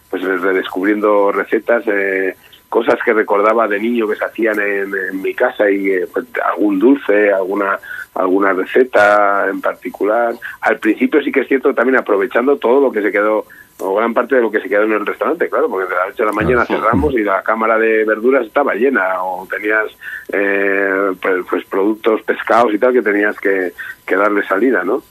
pues 0.09 0.23
redescubriendo 0.23 1.33
recetas, 1.33 1.83
eh, 1.87 2.35
cosas 2.69 2.95
que 3.03 3.11
recordaba 3.11 3.67
de 3.67 3.79
niño 3.79 4.07
que 4.07 4.15
se 4.15 4.23
hacían 4.23 4.59
en, 4.61 4.93
en 4.95 5.21
mi 5.21 5.33
casa 5.33 5.69
y 5.69 5.89
eh, 5.89 6.07
pues, 6.11 6.25
algún 6.45 6.79
dulce, 6.79 7.33
alguna 7.33 7.77
alguna 8.13 8.53
receta 8.53 9.47
en 9.49 9.61
particular. 9.61 10.35
Al 10.61 10.79
principio 10.79 11.21
sí 11.21 11.31
que 11.31 11.41
es 11.41 11.47
cierto 11.47 11.73
también 11.73 11.97
aprovechando 11.97 12.57
todo 12.57 12.81
lo 12.81 12.91
que 12.91 13.01
se 13.01 13.11
quedó 13.11 13.45
o 13.81 13.95
gran 13.95 14.13
parte 14.13 14.35
de 14.35 14.41
lo 14.41 14.51
que 14.51 14.61
se 14.61 14.69
quedó 14.69 14.83
en 14.83 14.93
el 14.93 15.05
restaurante, 15.05 15.49
claro, 15.49 15.69
porque 15.69 15.89
de 15.89 15.95
la 15.95 16.07
noche 16.07 16.23
a 16.23 16.25
la 16.27 16.31
mañana 16.31 16.65
cerramos 16.65 17.13
y 17.13 17.23
la 17.23 17.41
cámara 17.41 17.77
de 17.77 18.05
verduras 18.05 18.45
estaba 18.45 18.75
llena 18.75 19.23
o 19.23 19.47
tenías 19.47 19.87
eh, 20.31 21.11
pues, 21.21 21.45
pues 21.49 21.65
productos 21.65 22.21
pescados 22.23 22.73
y 22.73 22.77
tal 22.77 22.93
que 22.93 23.01
tenías 23.01 23.39
que, 23.39 23.73
que 24.05 24.15
darle 24.15 24.43
salida, 24.45 24.83
¿no? 24.83 25.03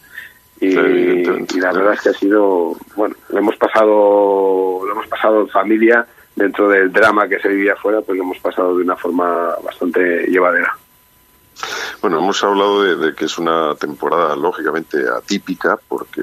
Y, 0.61 0.73
Sí, 0.73 0.79
evidentemente. 0.79 1.57
y 1.57 1.61
la 1.61 1.73
verdad 1.73 1.95
es 1.95 2.01
que 2.03 2.09
ha 2.11 2.15
sido, 2.15 2.77
bueno, 2.95 3.15
lo 3.31 3.39
hemos 3.39 3.57
pasado, 3.57 4.83
lo 4.85 4.93
hemos 4.93 5.07
pasado 5.09 5.41
en 5.41 5.49
familia 5.49 6.07
dentro 6.37 6.69
del 6.69 6.93
drama 6.93 7.29
que 7.29 7.41
se 7.41 7.49
vivía 7.49 7.73
afuera, 7.73 8.01
pues 8.03 8.17
lo 8.19 8.25
hemos 8.25 8.39
pasado 8.39 8.77
de 8.77 8.85
una 8.85 8.97
forma 8.97 9.55
bastante 9.65 10.27
llevadera. 10.29 10.77
Bueno, 12.01 12.19
hemos 12.19 12.43
hablado 12.45 12.83
de, 12.83 12.97
de 12.97 13.15
que 13.15 13.27
es 13.27 13.39
una 13.39 13.75
temporada 13.75 14.35
lógicamente 14.37 14.99
atípica 15.09 15.79
porque, 15.89 16.23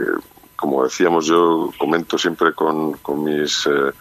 como 0.58 0.84
decíamos, 0.84 1.28
yo 1.28 1.72
comento 1.78 2.18
siempre 2.18 2.52
con, 2.54 2.94
con 2.94 3.24
mis, 3.24 3.68
eh, 3.68 3.94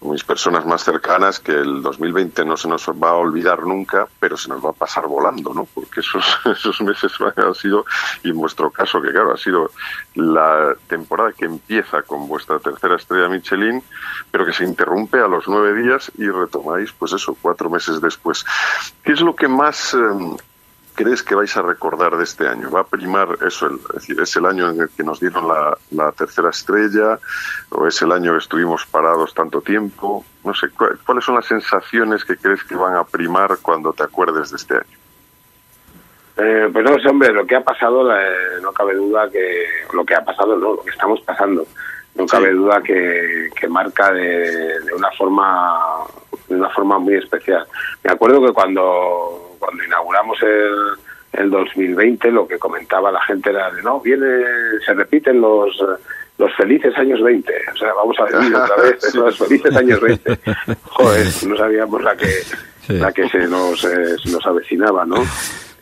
mis 0.00 0.24
personas 0.24 0.64
más 0.64 0.82
cercanas 0.82 1.38
que 1.38 1.52
el 1.52 1.82
2020 1.82 2.46
no 2.46 2.56
se 2.56 2.66
nos 2.66 2.88
va 2.88 3.10
a 3.10 3.16
olvidar 3.16 3.62
nunca, 3.62 4.08
pero 4.18 4.38
se 4.38 4.48
nos 4.48 4.64
va 4.64 4.70
a 4.70 4.72
pasar 4.72 5.06
volando, 5.06 5.52
¿no? 5.52 5.66
Porque 5.66 6.00
esos, 6.00 6.24
esos 6.46 6.80
meses 6.80 7.12
han 7.36 7.54
sido, 7.54 7.84
y 8.24 8.30
en 8.30 8.36
vuestro 8.36 8.70
caso, 8.70 9.02
que 9.02 9.10
claro, 9.10 9.34
ha 9.34 9.36
sido 9.36 9.70
la 10.14 10.74
temporada 10.88 11.32
que 11.32 11.44
empieza 11.44 12.02
con 12.02 12.26
vuestra 12.26 12.58
tercera 12.58 12.96
estrella 12.96 13.28
Michelin, 13.28 13.82
pero 14.30 14.46
que 14.46 14.54
se 14.54 14.64
interrumpe 14.64 15.18
a 15.18 15.28
los 15.28 15.46
nueve 15.46 15.82
días 15.82 16.10
y 16.16 16.26
retomáis, 16.26 16.90
pues 16.92 17.12
eso, 17.12 17.36
cuatro 17.40 17.68
meses 17.68 18.00
después. 18.00 18.46
¿Qué 19.04 19.12
es 19.12 19.20
lo 19.20 19.36
que 19.36 19.46
más... 19.46 19.92
eh, 19.92 20.36
crees 20.94 21.22
que 21.22 21.34
vais 21.34 21.56
a 21.56 21.62
recordar 21.62 22.16
de 22.16 22.24
este 22.24 22.46
año? 22.48 22.70
¿Va 22.70 22.80
a 22.80 22.84
primar 22.84 23.38
eso? 23.46 23.66
El, 23.66 23.74
es 23.76 23.94
decir, 23.94 24.20
¿es 24.20 24.36
el 24.36 24.46
año 24.46 24.70
en 24.70 24.80
el 24.82 24.88
que 24.90 25.02
nos 25.02 25.20
dieron 25.20 25.48
la, 25.48 25.76
la 25.90 26.12
tercera 26.12 26.50
estrella? 26.50 27.18
¿O 27.70 27.86
es 27.86 28.00
el 28.02 28.12
año 28.12 28.32
que 28.32 28.38
estuvimos 28.38 28.86
parados 28.86 29.32
tanto 29.34 29.60
tiempo? 29.60 30.24
No 30.44 30.54
sé, 30.54 30.68
¿cu- 30.70 30.96
¿cuáles 31.06 31.24
son 31.24 31.36
las 31.36 31.46
sensaciones 31.46 32.24
que 32.24 32.36
crees 32.36 32.62
que 32.64 32.74
van 32.74 32.96
a 32.96 33.04
primar 33.04 33.58
cuando 33.62 33.92
te 33.92 34.02
acuerdes 34.02 34.50
de 34.50 34.56
este 34.56 34.74
año? 34.74 34.98
Eh, 36.36 36.68
pues 36.72 36.84
no 36.84 36.98
sé, 36.98 37.08
hombre, 37.08 37.32
lo 37.32 37.46
que 37.46 37.56
ha 37.56 37.62
pasado, 37.62 38.10
eh, 38.16 38.58
no 38.62 38.72
cabe 38.72 38.94
duda 38.94 39.28
que 39.30 39.66
lo 39.92 40.04
que 40.04 40.14
ha 40.14 40.24
pasado, 40.24 40.56
no, 40.56 40.74
lo 40.74 40.82
que 40.82 40.90
estamos 40.90 41.20
pasando, 41.20 41.66
no 42.14 42.26
cabe 42.26 42.52
duda 42.52 42.80
que, 42.82 43.50
que 43.54 43.68
marca 43.68 44.10
de, 44.12 44.80
de 44.80 44.94
una 44.94 45.10
forma 45.12 46.04
de 46.52 46.60
una 46.60 46.70
forma 46.70 46.98
muy 46.98 47.14
especial. 47.14 47.64
Me 48.04 48.12
acuerdo 48.12 48.44
que 48.44 48.52
cuando 48.52 49.56
cuando 49.58 49.84
inauguramos 49.84 50.40
el, 50.42 50.74
el 51.40 51.50
2020 51.50 52.30
lo 52.30 52.46
que 52.48 52.58
comentaba 52.58 53.12
la 53.12 53.22
gente 53.24 53.50
era 53.50 53.70
de 53.70 53.82
no 53.82 54.00
viene 54.00 54.26
se 54.84 54.92
repiten 54.94 55.40
los 55.40 55.76
los 56.38 56.52
felices 56.56 56.96
años 56.96 57.22
20, 57.22 57.52
o 57.72 57.76
sea, 57.76 57.92
vamos 57.94 58.16
a 58.18 58.24
vivir 58.24 58.54
otra 58.56 58.76
vez 58.76 59.14
los 59.14 59.38
felices 59.38 59.76
años 59.76 60.00
20. 60.00 60.38
Joder, 60.84 61.26
no 61.46 61.56
sabíamos 61.56 62.02
la 62.02 62.16
que 62.16 62.28
Sí. 62.84 62.94
la 62.94 63.12
que 63.12 63.28
se 63.28 63.46
nos 63.46 63.84
eh, 63.84 64.16
se 64.20 64.32
nos 64.32 64.44
avecinaba, 64.44 65.04
¿no? 65.06 65.22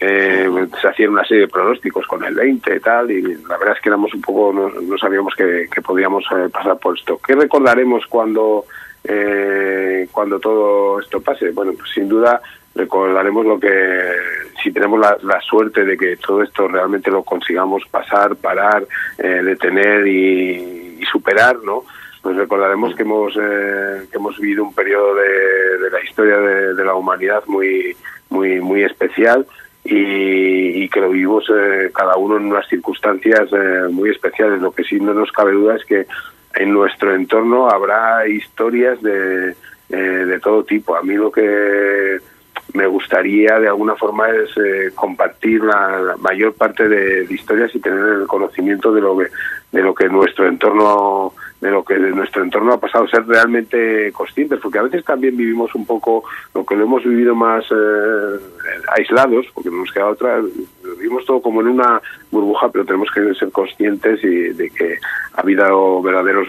Eh, 0.01 0.49
se 0.81 0.89
hacían 0.89 1.11
una 1.11 1.25
serie 1.25 1.43
de 1.43 1.49
pronósticos 1.49 2.07
con 2.07 2.25
el 2.25 2.35
20 2.35 2.75
y 2.75 2.81
tal, 2.81 3.11
y 3.11 3.21
la 3.23 3.59
verdad 3.59 3.77
es 3.77 3.83
que 3.83 3.91
éramos 3.91 4.15
un 4.15 4.23
poco, 4.23 4.53
no, 4.53 4.99
sabíamos 4.99 5.35
que, 5.35 5.69
que 5.73 5.83
podíamos 5.83 6.25
eh, 6.33 6.49
pasar 6.51 6.79
por 6.79 6.99
esto. 6.99 7.21
¿Qué 7.25 7.35
recordaremos 7.35 8.07
cuando, 8.07 8.65
eh, 9.05 10.09
cuando 10.11 10.41
todo 10.41 11.01
esto 11.01 11.21
pase? 11.21 11.51
Bueno, 11.51 11.73
pues 11.77 11.91
sin 11.93 12.09
duda 12.09 12.41
recordaremos 12.75 13.45
lo 13.45 13.61
que, 13.61 13.69
si 14.63 14.73
tenemos 14.73 15.01
la, 15.01 15.41
suerte 15.43 15.85
de 15.85 15.99
que 15.99 16.17
todo 16.17 16.43
esto 16.43 16.67
realmente 16.67 17.11
lo 17.11 17.23
consigamos 17.23 17.83
pasar, 17.91 18.37
parar, 18.37 18.87
eh, 19.19 19.43
detener 19.43 20.07
y, 20.07 20.97
y 20.99 21.05
superar, 21.05 21.57
¿no? 21.63 21.85
pues 22.23 22.37
recordaremos 22.37 22.95
que 22.95 23.03
hemos 23.03 23.35
eh, 23.37 24.07
que 24.11 24.19
hemos 24.19 24.39
vivido 24.39 24.63
un 24.63 24.75
periodo 24.75 25.15
de, 25.15 25.79
de 25.79 25.91
la 25.91 26.05
historia 26.05 26.37
de, 26.37 26.75
de 26.75 26.85
la 26.85 26.95
humanidad 26.95 27.43
muy 27.47 27.97
muy 28.29 28.61
muy 28.61 28.83
especial 28.83 29.47
y, 29.85 30.83
y 30.85 30.89
que 30.89 31.01
lo 31.01 31.11
vivimos 31.11 31.45
eh, 31.51 31.91
cada 31.95 32.17
uno 32.17 32.37
en 32.37 32.47
unas 32.47 32.69
circunstancias 32.69 33.49
eh, 33.53 33.89
muy 33.91 34.11
especiales. 34.11 34.61
Lo 34.61 34.73
que 34.73 34.85
sí 34.85 35.01
no 35.01 35.15
nos 35.15 35.33
cabe 35.33 35.53
duda 35.53 35.77
es 35.77 35.85
que 35.85 36.07
en 36.55 36.73
nuestro 36.73 37.15
entorno 37.15 37.69
habrá 37.69 38.27
historias 38.29 39.01
de, 39.03 39.55
eh, 39.89 39.97
de 39.97 40.41
todo 40.41 40.65
tipo. 40.65 40.97
A 40.97 41.03
mí 41.03 41.15
lo 41.15 41.31
que 41.31 42.19
me 42.75 42.87
gustaría 42.87 43.59
de 43.59 43.69
alguna 43.69 43.97
forma 43.97 44.29
es 44.29 44.51
eh, 44.57 44.91
compartir 44.95 45.63
la, 45.63 46.17
mayor 46.19 46.55
parte 46.55 46.89
de, 46.89 47.27
historias 47.31 47.75
y 47.75 47.81
tener 47.81 48.21
el 48.21 48.27
conocimiento 48.27 48.93
de 48.93 49.01
lo 49.01 49.17
que 49.19 49.27
de 49.73 49.83
lo 49.83 49.95
que 49.95 50.09
nuestro 50.09 50.49
entorno 50.49 51.33
de 51.61 51.71
lo 51.71 51.85
que 51.85 51.95
de 51.95 52.11
nuestro 52.11 52.43
entorno 52.43 52.73
ha 52.73 52.81
pasado 52.81 53.07
ser 53.09 53.27
realmente 53.27 54.11
conscientes 54.13 54.59
porque 54.61 54.79
a 54.79 54.83
veces 54.83 55.05
también 55.05 55.37
vivimos 55.37 55.75
un 55.75 55.87
poco 55.87 56.25
lo 56.55 56.65
que 56.65 56.75
lo 56.75 56.85
hemos 56.85 57.05
vivido 57.05 57.35
más 57.35 57.65
eh, 57.71 58.39
aislados 58.97 59.47
porque 59.55 59.71
no 59.71 59.77
nos 59.77 59.93
queda 59.93 60.09
otra 60.09 60.41
vivimos 60.99 61.25
todo 61.25 61.41
como 61.41 61.61
en 61.61 61.69
una 61.69 62.01
burbuja 62.31 62.69
pero 62.71 62.85
tenemos 62.85 63.11
que 63.13 63.35
ser 63.35 63.51
conscientes 63.53 64.23
y 64.25 64.49
de 64.53 64.71
que 64.71 64.99
ha 65.35 65.41
habido 65.41 66.03
verdaderos 66.03 66.49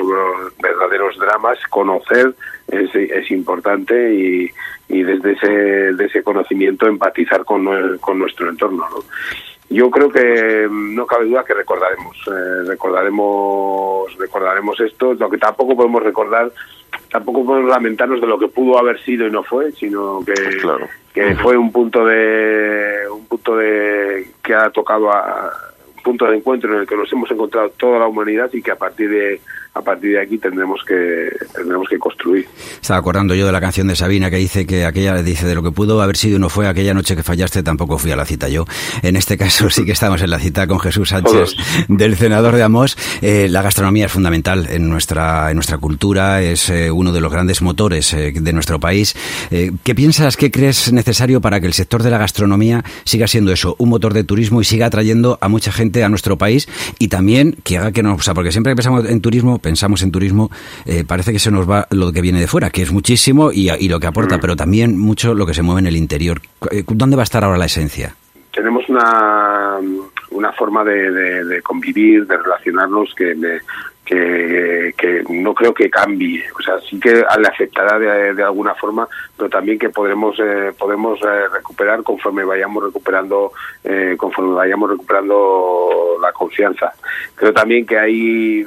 verdaderos 0.62 1.18
dramas 1.18 1.60
conocer 1.70 2.34
es, 2.68 2.94
es 2.96 3.30
importante 3.32 4.14
y, 4.14 4.50
y 4.92 5.04
desde 5.04 5.32
ese 5.32 5.48
de 5.94 6.06
ese 6.12 6.24
conocimiento 6.24 6.86
empatizar 6.88 7.44
con, 7.46 7.64
nue- 7.66 8.00
con 8.00 8.20
nuestro 8.20 8.50
entorno 8.50 8.86
¿no? 8.90 8.98
yo 9.70 9.90
creo 9.90 10.10
que 10.10 10.68
mm, 10.70 10.96
no 10.96 11.06
cabe 11.06 11.26
duda 11.26 11.44
que 11.46 11.54
recordaremos 11.54 12.18
eh, 12.28 12.68
recordaremos 12.68 14.16
recordaremos 14.18 14.80
esto 14.82 15.14
lo 15.14 15.30
que 15.30 15.38
tampoco 15.38 15.76
podemos 15.76 16.04
recordar 16.04 16.52
tampoco 17.10 17.46
podemos 17.46 17.70
lamentarnos 17.70 18.20
de 18.22 18.28
lo 18.28 18.38
que 18.38 18.48
pudo 18.50 18.78
haber 18.78 19.00
sido 19.02 19.28
y 19.28 19.32
no 19.32 19.44
fue 19.44 19.72
sino 19.72 20.20
que 20.26 20.34
Claro. 20.62 20.88
que 21.14 21.36
fue 21.36 21.58
un 21.58 21.72
punto 21.72 22.06
de 22.06 22.98
un 23.12 23.26
punto 23.28 23.56
de 23.58 24.28
que 24.44 24.54
ha 24.54 24.70
tocado 24.70 25.10
a 25.12 25.52
un 25.98 26.04
punto 26.04 26.26
de 26.26 26.38
encuentro 26.38 26.74
en 26.74 26.82
el 26.82 26.88
que 26.88 26.96
nos 26.98 27.12
hemos 27.14 27.30
encontrado 27.32 27.70
toda 27.78 28.00
la 28.00 28.08
humanidad 28.08 28.50
y 28.54 28.62
que 28.62 28.72
a 28.72 28.76
partir 28.76 29.10
de 29.10 29.40
a 29.74 29.82
partir 29.82 30.12
de 30.12 30.22
aquí 30.22 30.38
tendremos 30.38 30.82
que 30.86 31.30
tendremos 31.56 31.88
que 31.88 31.98
construir 31.98 32.46
Estaba 32.82 33.00
acordando 33.00 33.36
yo 33.36 33.46
de 33.46 33.52
la 33.54 33.62
canción 33.62 33.88
de 33.88 33.96
Sabina 33.96 34.30
que 34.30 34.36
dice 34.36 34.66
que 34.66 34.86
aquella 34.86 35.22
dice 35.24 35.48
de 35.48 35.56
lo 35.56 35.64
que 35.64 35.72
pudo 35.72 36.02
haber 36.02 36.18
sido 36.18 36.38
y 36.38 36.40
no 36.40 36.50
fue 36.50 36.68
aquella 36.68 36.94
noche 36.94 37.16
que 37.16 37.24
fallaste 37.24 37.64
tampoco 37.64 37.98
fui 37.98 38.12
a 38.12 38.16
la 38.16 38.26
cita 38.26 38.50
yo. 38.50 38.66
En 39.02 39.16
este 39.16 39.38
caso 39.38 39.70
sí 39.70 39.86
que 39.86 39.94
estamos 39.94 40.22
en 40.22 40.30
la 40.30 40.40
cita 40.40 40.68
con 40.68 40.80
Jesús 40.80 41.10
Sánchez 41.10 41.32
Todos. 41.32 41.58
del 41.88 42.16
senador 42.18 42.56
de 42.56 42.64
Amos. 42.64 42.98
Eh, 43.22 43.48
la 43.50 43.62
gastronomía 43.62 44.08
es 44.08 44.12
fundamental 44.12 44.68
en 44.70 44.90
nuestra 44.90 45.50
en 45.52 45.56
nuestra 45.56 45.78
cultura, 45.78 46.42
es 46.42 46.70
eh, 46.70 46.92
uno 46.92 47.12
de 47.12 47.22
los 47.22 47.32
grandes 47.32 47.62
motores 47.62 48.14
eh, 48.14 48.34
de 48.36 48.54
nuestro 48.54 48.80
país. 48.80 49.16
¿Qué 49.50 49.96
piensas, 49.96 50.38
qué 50.38 50.52
crees 50.52 50.92
necesario 50.92 51.42
para 51.42 51.60
que 51.60 51.68
el 51.68 51.74
sector 51.74 52.04
de 52.04 52.10
la 52.10 52.18
gastronomía 52.18 52.84
siga 53.04 53.28
siendo 53.28 53.52
eso, 53.52 53.76
un 53.80 53.90
motor 53.90 54.14
de 54.14 54.24
turismo 54.24 54.62
y 54.62 54.66
siga 54.66 54.88
atrayendo 54.88 55.38
a 55.42 55.48
mucha 55.48 55.72
gente 55.72 56.04
a 56.04 56.10
nuestro 56.10 56.38
país 56.38 56.68
y 57.00 57.08
también 57.08 57.58
que 57.64 57.78
haga 57.78 57.92
que 57.92 58.04
nos, 58.04 58.20
o 58.20 58.24
sea, 58.24 58.34
porque 58.34 58.52
siempre 58.52 58.72
que 58.72 58.78
pensamos 58.78 59.06
en 59.06 59.22
turismo, 59.22 59.61
pensamos 59.62 60.02
en 60.04 60.12
turismo, 60.12 60.50
eh, 60.86 61.04
parece 61.08 61.32
que 61.32 61.40
se 61.40 61.52
nos 61.52 61.70
va 61.70 61.88
lo 61.92 62.12
que 62.12 62.22
viene 62.22 62.40
de 62.40 62.48
fuera, 62.48 62.70
que 62.70 62.82
es 62.82 62.92
muchísimo 62.92 63.52
y, 63.52 63.70
y 63.72 63.88
lo 63.90 64.00
que 64.00 64.08
aporta, 64.08 64.40
pero 64.40 64.56
también 64.56 64.98
mucho 65.00 65.34
lo 65.34 65.46
que 65.46 65.54
se 65.54 65.62
mueve 65.62 65.82
en 65.82 65.88
el 65.88 65.96
interior. 65.96 66.42
Eh, 66.72 66.84
¿Dónde 66.88 67.16
va 67.16 67.22
a 67.22 67.24
estar 67.24 67.44
ahora 67.44 67.58
la 67.58 67.66
esencia? 67.66 68.16
tenemos 68.54 68.84
una, 68.90 69.78
una 70.32 70.52
forma 70.52 70.84
de, 70.84 71.10
de- 71.10 71.46
de 71.46 71.62
convivir, 71.62 72.28
de 72.28 72.36
relacionarnos 72.36 73.14
que, 73.16 73.34
que, 74.06 74.94
que 74.98 75.24
no 75.30 75.54
creo 75.54 75.74
que 75.74 75.90
cambie. 75.90 76.44
O 76.60 76.62
sea, 76.62 76.74
sí 76.82 77.00
que 77.00 77.14
le 77.14 77.48
afectará 77.48 77.98
de, 77.98 78.34
de 78.34 78.44
alguna 78.44 78.76
forma, 78.76 79.08
pero 79.38 79.50
también 79.50 79.80
que 79.80 79.90
podremos 79.90 80.36
eh, 80.40 80.74
podemos 80.78 81.18
eh, 81.22 81.48
recuperar 81.54 82.04
conforme 82.04 82.44
vayamos 82.44 82.84
recuperando 82.84 83.54
eh, 83.86 84.16
conforme 84.18 84.54
vayamos 84.54 84.90
recuperando 84.90 86.18
la 86.22 86.34
confianza. 86.34 86.92
Creo 87.36 87.54
también 87.54 87.86
que 87.86 87.98
hay 87.98 88.66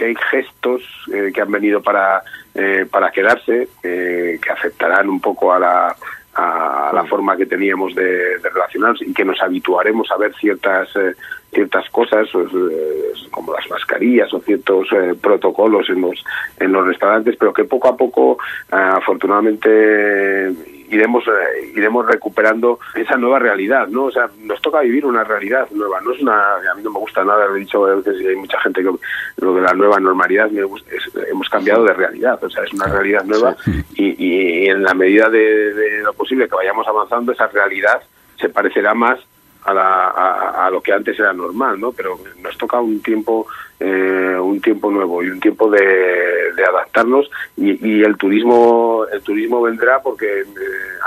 que 0.00 0.06
hay 0.06 0.14
gestos 0.30 0.82
eh, 1.12 1.30
que 1.32 1.42
han 1.42 1.50
venido 1.50 1.82
para 1.82 2.22
eh, 2.54 2.86
para 2.90 3.10
quedarse 3.10 3.68
eh, 3.82 4.40
que 4.42 4.50
afectarán 4.50 5.10
un 5.10 5.20
poco 5.20 5.52
a 5.52 5.58
la 5.58 5.96
a 6.34 6.90
la 6.94 7.04
forma 7.04 7.36
que 7.36 7.44
teníamos 7.44 7.94
de, 7.94 8.38
relacionarnos 8.38 9.02
y 9.02 9.12
que 9.12 9.24
nos 9.24 9.42
habituaremos 9.42 10.10
a 10.10 10.16
ver 10.16 10.32
ciertas 10.36 10.88
eh, 10.96 11.14
ciertas 11.52 11.90
cosas 11.90 12.28
pues, 12.32 12.48
eh, 12.54 13.12
como 13.30 13.52
las 13.52 13.68
mascarillas 13.68 14.32
o 14.32 14.40
ciertos 14.40 14.88
eh, 14.92 15.14
protocolos 15.20 15.90
en 15.90 16.00
los 16.00 16.24
en 16.58 16.72
los 16.72 16.86
restaurantes 16.86 17.36
pero 17.38 17.52
que 17.52 17.64
poco 17.64 17.88
a 17.88 17.96
poco 17.96 18.38
afortunadamente 18.70 20.48
iremos 20.90 21.24
eh, 21.26 21.72
iremos 21.74 22.06
recuperando 22.06 22.78
esa 22.94 23.16
nueva 23.16 23.38
realidad, 23.38 23.88
¿no? 23.88 24.04
O 24.04 24.10
sea, 24.10 24.28
nos 24.42 24.60
toca 24.60 24.80
vivir 24.80 25.06
una 25.06 25.24
realidad 25.24 25.68
nueva, 25.70 26.00
no 26.00 26.12
es 26.12 26.20
una 26.20 26.56
a 26.56 26.74
mí 26.74 26.82
no 26.82 26.90
me 26.90 26.98
gusta 26.98 27.24
nada, 27.24 27.46
lo 27.46 27.56
he 27.56 27.60
dicho 27.60 27.84
a 27.86 27.94
veces 27.94 28.20
y 28.20 28.26
hay 28.28 28.36
mucha 28.36 28.60
gente 28.60 28.82
que 28.82 28.90
lo 29.36 29.54
de 29.54 29.60
la 29.60 29.72
nueva 29.72 30.00
normalidad 30.00 30.50
hemos 30.52 31.48
cambiado 31.48 31.84
de 31.84 31.94
realidad, 31.94 32.42
o 32.42 32.50
sea, 32.50 32.64
es 32.64 32.72
una 32.72 32.86
realidad 32.86 33.24
nueva 33.24 33.56
y, 33.94 34.68
en 34.68 34.82
la 34.82 34.94
medida 34.94 35.28
de 35.28 36.02
lo 36.04 36.12
posible 36.12 36.48
que 36.48 36.54
vayamos 36.54 36.86
avanzando 36.86 37.32
esa 37.32 37.46
realidad 37.48 38.02
se 38.38 38.48
parecerá 38.48 38.94
más 38.94 39.20
a, 39.64 40.66
a, 40.66 40.70
lo 40.70 40.80
que 40.80 40.92
antes 40.92 41.18
era 41.18 41.32
normal, 41.32 41.78
¿no? 41.78 41.92
Pero 41.92 42.18
nos 42.42 42.56
toca 42.56 42.80
un 42.80 43.00
tiempo, 43.02 43.46
eh, 43.78 44.36
un 44.40 44.60
tiempo 44.60 44.90
nuevo 44.90 45.22
y 45.22 45.28
un 45.28 45.40
tiempo 45.40 45.70
de, 45.70 46.50
adaptarnos 46.66 47.30
y, 47.56 48.02
el 48.02 48.16
turismo, 48.18 49.06
el 49.10 49.22
turismo 49.22 49.62
vendrá 49.62 50.00
porque 50.02 50.40
eh, 50.40 50.44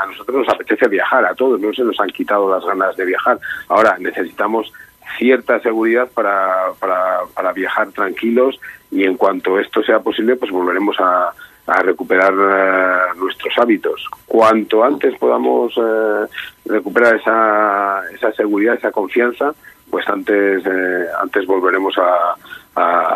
a 0.01 0.07
nosotros 0.07 0.37
nos 0.37 0.49
apetece 0.49 0.87
viajar, 0.87 1.25
a 1.25 1.35
todos, 1.35 1.59
no 1.59 1.71
se 1.73 1.83
nos 1.83 1.99
han 1.99 2.09
quitado 2.09 2.49
las 2.49 2.65
ganas 2.65 2.95
de 2.97 3.05
viajar. 3.05 3.39
Ahora 3.67 3.97
necesitamos 3.99 4.73
cierta 5.17 5.59
seguridad 5.59 6.09
para, 6.13 6.71
para 6.79 7.53
viajar 7.53 7.91
tranquilos 7.91 8.59
y 8.89 9.03
en 9.03 9.15
cuanto 9.15 9.59
esto 9.59 9.83
sea 9.83 9.99
posible, 9.99 10.35
pues 10.35 10.51
volveremos 10.51 10.95
a 10.99 11.33
a 11.67 11.81
recuperar 11.81 12.33
eh, 12.33 13.17
nuestros 13.17 13.53
hábitos. 13.57 14.05
Cuanto 14.25 14.83
antes 14.83 15.17
podamos 15.17 15.73
eh, 15.77 16.25
recuperar 16.65 17.15
esa, 17.15 18.01
esa 18.13 18.31
seguridad, 18.33 18.75
esa 18.75 18.91
confianza, 18.91 19.53
pues 19.89 20.07
antes, 20.07 20.65
eh, 20.65 21.05
antes 21.21 21.45
volveremos 21.45 21.95
a, 21.97 22.35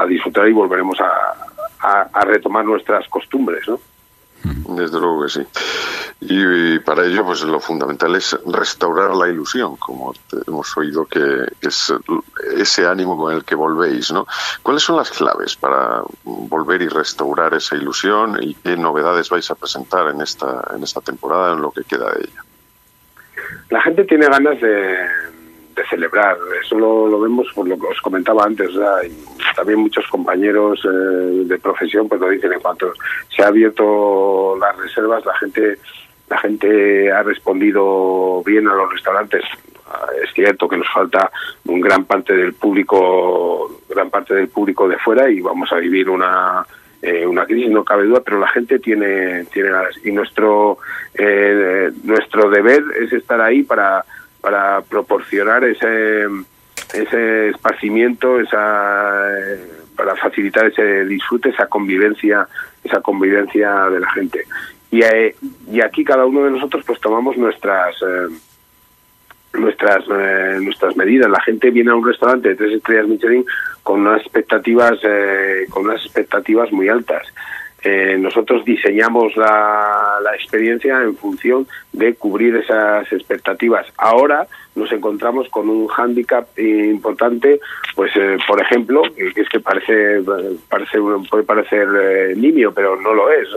disfrutar 0.07 0.47
y 0.47 0.53
volveremos 0.53 0.97
a, 1.01 2.07
a 2.13 2.21
retomar 2.21 2.63
nuestras 2.63 3.07
costumbres, 3.09 3.67
¿no? 3.67 3.79
Desde 4.75 4.99
luego 4.99 5.23
que 5.23 5.29
sí. 5.29 5.41
Y, 6.19 6.79
para 6.79 7.05
ello, 7.05 7.23
pues 7.25 7.43
lo 7.43 7.59
fundamental 7.59 8.15
es 8.15 8.35
restaurar 8.45 9.15
la 9.15 9.29
ilusión, 9.29 9.75
como 9.77 10.13
hemos 10.47 10.75
oído 10.75 11.05
que, 11.05 11.45
es 11.61 11.93
ese 12.55 12.87
ánimo 12.87 13.15
con 13.15 13.35
el 13.35 13.45
que 13.45 13.53
volvéis, 13.53 14.11
¿no? 14.11 14.25
¿Cuáles 14.63 14.81
son 14.81 14.97
las 14.97 15.11
claves 15.11 15.55
para 15.55 16.01
volver 16.23 16.81
y 16.81 16.87
restaurar 16.87 17.53
esa 17.53 17.75
ilusión 17.75 18.41
y 18.41 18.55
qué 18.55 18.75
novedades 18.75 19.29
vais 19.29 19.49
a 19.51 19.55
presentar 19.55 20.07
en 20.09 20.21
esta 20.21 20.63
en 20.75 20.81
esta 20.81 21.01
temporada, 21.01 21.53
en 21.53 21.61
lo 21.61 21.71
que 21.71 21.83
queda 21.83 22.11
de 22.11 22.21
ella? 22.21 22.43
La 23.69 23.81
gente 23.81 24.03
tiene 24.05 24.25
ganas 24.27 24.59
de, 24.59 24.97
celebrar. 25.91 26.35
Eso 26.59 26.75
lo, 26.75 27.19
vemos 27.19 27.47
por 27.53 27.67
lo 27.67 27.77
que 27.77 27.85
os 27.85 28.01
comentaba 28.01 28.43
antes. 28.43 28.71
también 29.55 29.79
muchos 29.79 30.07
compañeros 30.07 30.83
eh, 30.83 31.43
de 31.45 31.59
profesión 31.59 32.09
pues 32.09 32.19
lo 32.19 32.29
dicen. 32.29 32.53
En 32.53 32.59
cuanto 32.59 32.91
se 33.29 33.43
ha 33.43 33.47
abierto 33.47 34.57
las 34.59 34.75
reservas, 34.77 35.23
la 35.23 35.35
gente 35.35 35.77
la 36.29 36.37
gente 36.39 37.11
ha 37.11 37.23
respondido 37.23 38.43
bien 38.45 38.67
a 38.67 38.73
los 38.73 38.91
restaurantes. 38.91 39.43
Es 40.23 40.33
cierto 40.33 40.67
que 40.67 40.77
nos 40.77 40.91
falta 40.93 41.31
un 41.65 41.79
gran 41.79 42.05
parte 42.05 42.35
del 42.35 42.53
público, 42.53 43.81
gran 43.89 44.09
parte 44.09 44.33
del 44.35 44.49
público 44.49 44.87
de 44.87 44.97
fuera 44.97 45.29
y 45.29 45.39
vamos 45.39 45.71
a 45.71 45.77
vivir 45.77 46.09
una 46.09 46.65
eh, 47.01 47.25
una 47.25 47.45
crisis, 47.45 47.69
no 47.69 47.85
cabe 47.85 48.05
duda, 48.05 48.21
pero 48.25 48.39
la 48.39 48.49
gente 48.49 48.79
tiene 48.79 49.45
tiene 49.45 49.69
y 50.03 50.11
nuestro 50.11 50.79
eh, 51.13 51.91
nuestro 52.03 52.49
deber 52.49 52.83
es 52.99 53.13
estar 53.13 53.39
ahí 53.39 53.63
para 53.63 54.03
para 54.41 54.81
proporcionar 54.81 55.63
ese, 55.63 56.25
ese 56.93 57.49
esparcimiento, 57.49 58.39
esa, 58.39 59.25
para 59.95 60.15
facilitar 60.15 60.67
ese 60.67 61.05
disfrute, 61.05 61.49
esa 61.49 61.67
convivencia, 61.67 62.47
esa 62.83 63.01
convivencia 63.01 63.89
de 63.89 63.99
la 63.99 64.09
gente. 64.11 64.45
Y, 64.91 65.01
eh, 65.03 65.35
y 65.71 65.81
aquí 65.81 66.03
cada 66.03 66.25
uno 66.25 66.45
de 66.45 66.51
nosotros 66.51 66.83
pues 66.85 66.99
tomamos 66.99 67.35
nuestras 67.37 67.95
eh, 68.01 68.27
nuestras 69.53 70.03
eh, 70.09 70.59
nuestras 70.61 70.95
medidas. 70.95 71.29
La 71.29 71.41
gente 71.41 71.71
viene 71.71 71.91
a 71.91 71.95
un 71.95 72.05
restaurante 72.05 72.49
de 72.49 72.55
tres 72.55 72.73
estrellas 72.73 73.07
Michelin 73.07 73.45
con 73.83 74.01
unas 74.01 74.21
expectativas 74.21 74.99
con 75.69 75.85
unas 75.85 76.03
expectativas 76.05 76.71
muy 76.71 76.89
altas. 76.89 77.27
nosotros 78.19 78.65
diseñamos 78.65 79.35
la, 79.37 80.19
la 80.21 80.35
experiencia 80.35 81.01
en 81.03 81.15
función 81.15 81.67
de 81.93 82.15
cubrir 82.15 82.55
esas 82.55 83.11
expectativas. 83.13 83.85
Ahora 83.97 84.47
nos 84.77 84.91
encontramos 84.91 85.49
con 85.49 85.69
un 85.69 85.87
hándicap 85.87 86.47
importante, 86.57 87.59
pues 87.95 88.11
eh, 88.15 88.37
por 88.47 88.61
ejemplo, 88.61 89.01
que 89.15 89.41
es 89.41 89.49
que 89.49 89.59
parece, 89.59 90.21
parece 90.69 90.99
puede 91.29 91.43
parecer 91.43 91.87
eh, 91.99 92.33
nimio, 92.35 92.71
pero 92.73 92.95
no 92.95 93.13
lo 93.13 93.31
es. 93.31 93.47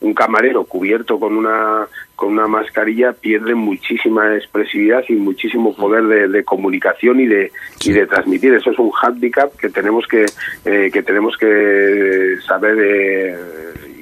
un 0.00 0.14
camarero 0.14 0.64
cubierto 0.64 1.18
con 1.18 1.36
una 1.36 1.86
con 2.14 2.32
una 2.32 2.48
mascarilla 2.48 3.12
pierde 3.12 3.54
muchísima 3.54 4.34
expresividad 4.34 5.04
y 5.08 5.14
muchísimo 5.14 5.74
poder 5.76 6.28
de, 6.28 6.44
comunicación 6.44 7.20
y 7.20 7.26
de 7.26 7.52
y 7.84 7.92
de 7.92 8.06
transmitir. 8.06 8.54
Eso 8.54 8.70
es 8.70 8.78
un 8.78 8.90
hándicap 8.90 9.56
que 9.56 9.70
tenemos 9.70 10.06
que 10.06 10.26
eh, 10.64 10.90
que 10.92 11.02
tenemos 11.02 11.36
que 11.36 12.36
saber 12.46 13.38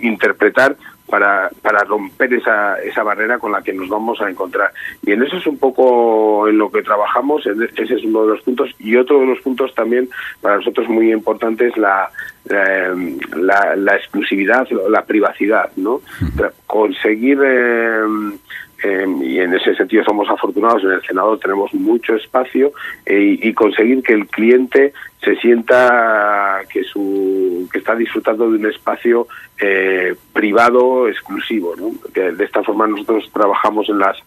interpretar 0.03 0.77
para, 1.09 1.51
para 1.62 1.85
romper 1.85 2.35
esa, 2.35 2.81
esa 2.81 3.03
barrera 3.03 3.38
con 3.38 3.53
la 3.53 3.62
que 3.62 3.73
nos 3.73 3.88
vamos 3.88 4.21
a 4.21 4.29
encontrar. 4.29 4.73
Y 5.05 5.12
en 5.12 5.23
eso 5.23 5.37
es 5.37 5.47
un 5.47 5.59
poco 5.59 6.49
en 6.49 6.59
lo 6.59 6.71
que 6.71 6.83
trabajamos, 6.83 7.47
ese 7.47 7.95
es 7.95 8.05
uno 8.05 8.23
de 8.23 8.29
los 8.35 8.42
puntos. 8.42 8.75
Y 8.79 8.97
otro 8.97 9.21
de 9.21 9.27
los 9.27 9.40
puntos 9.40 9.75
también 9.75 10.09
para 10.40 10.57
nosotros 10.57 10.88
muy 10.88 11.12
importante 11.12 11.69
es 11.69 11.77
la, 11.77 12.11
la, 12.45 13.77
la, 13.77 13.97
exclusividad, 13.97 14.69
la 14.88 15.05
privacidad, 15.05 15.71
¿no? 15.77 16.01
Conseguir... 16.66 17.38
Eh, 17.45 18.01
Em, 18.83 19.23
y 19.23 19.41
en 19.41 19.55
ese 19.55 19.75
sentido 19.75 20.05
somos 20.05 20.29
afortunados 20.29 20.85
en 20.85 20.91
el 20.91 21.03
Senado 21.03 21.39
tenemos 21.39 21.73
mucho 21.73 22.15
espacio 22.15 22.73
eh, 23.07 23.39
y 23.41 23.55
conseguir 23.55 24.03
que 24.03 24.12
el 24.12 24.27
cliente 24.27 24.93
se 25.23 25.35
sienta 25.37 26.61
que 26.71 26.85
su 26.85 27.67
que 27.73 27.79
está 27.79 27.97
disfrutando 27.97 28.51
de 28.51 28.59
un 28.59 28.67
espacio 28.67 29.29
eh, 29.59 30.15
privado 30.35 31.09
exclusivo 31.09 31.75
¿no? 31.75 31.93
de 32.12 32.45
esta 32.45 32.62
forma 32.62 32.87
nosotros 32.87 33.31
trabajamos 33.33 33.89
en 33.89 33.99
las 33.99 34.19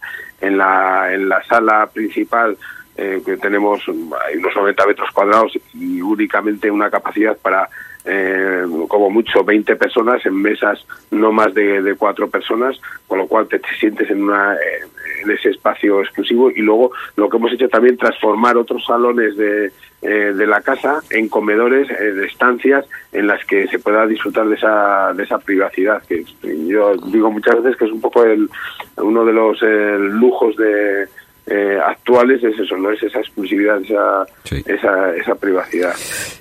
en 0.42 0.58
la 0.58 1.14
en 1.14 1.30
la 1.30 1.44
sala 1.44 1.88
principal 1.94 2.58
eh, 2.98 3.22
que 3.24 3.38
tenemos 3.38 3.88
unos 3.88 4.56
90 4.56 4.88
metros 4.88 5.10
cuadrados 5.14 5.54
y 5.76 6.02
únicamente 6.02 6.72
una 6.72 6.90
capacidad 6.90 7.38
para 7.38 7.70
eh, 8.06 8.64
como 8.88 9.10
mucho 9.10 9.44
20 9.44 9.76
personas 9.76 10.26
en 10.26 10.42
mesas 10.42 10.86
no 11.12 11.32
más 11.32 11.54
de, 11.54 11.82
de 11.82 11.96
cuatro 11.96 12.30
personas, 12.30 12.80
con 13.08 13.20
lo 13.20 13.28
cual 13.28 13.48
te, 13.48 13.62
sientes 13.80 14.10
en, 14.10 14.24
una, 14.24 14.56
en 15.24 15.32
ese 15.32 15.50
espacio 15.50 16.02
exclusivo. 16.02 16.50
Y 16.52 16.62
luego 16.62 16.92
lo 17.16 17.30
que 17.30 17.38
hemos 17.38 17.52
hecho 17.52 17.70
también 17.70 17.98
transformar 17.98 18.58
otros 18.58 18.86
salones 18.86 19.36
de, 19.36 19.72
eh, 20.02 20.34
de 20.34 20.48
la 20.48 20.62
casa 20.62 21.02
en 21.10 21.28
comedores, 21.28 21.90
eh, 21.92 22.14
de 22.14 22.26
estancias 22.26 22.86
en 23.12 23.28
las 23.28 23.44
que 23.46 23.68
se 23.68 23.80
pueda 23.80 24.08
disfrutar 24.08 24.48
de 24.48 24.56
esa, 24.56 25.12
de 25.14 25.24
esa 25.24 25.40
privacidad, 25.40 26.02
que 26.04 26.24
yo 26.42 26.96
digo 26.96 27.30
muchas 27.30 27.62
veces 27.62 27.78
que 27.78 27.84
es 27.84 27.92
un 27.92 28.00
poco 28.00 28.24
el, 28.24 28.50
uno 28.96 29.26
de 29.26 29.34
los 29.34 29.62
eh, 29.62 29.98
lujos 30.00 30.56
de 30.56 31.10
eh, 31.50 31.80
actuales 31.84 32.44
es 32.44 32.60
eso, 32.60 32.78
no 32.78 32.92
es 32.92 33.02
esa 33.02 33.20
exclusividad, 33.20 33.82
esa, 33.82 34.24
esa, 34.68 35.16
esa 35.16 35.34
privacidad. 35.34 35.96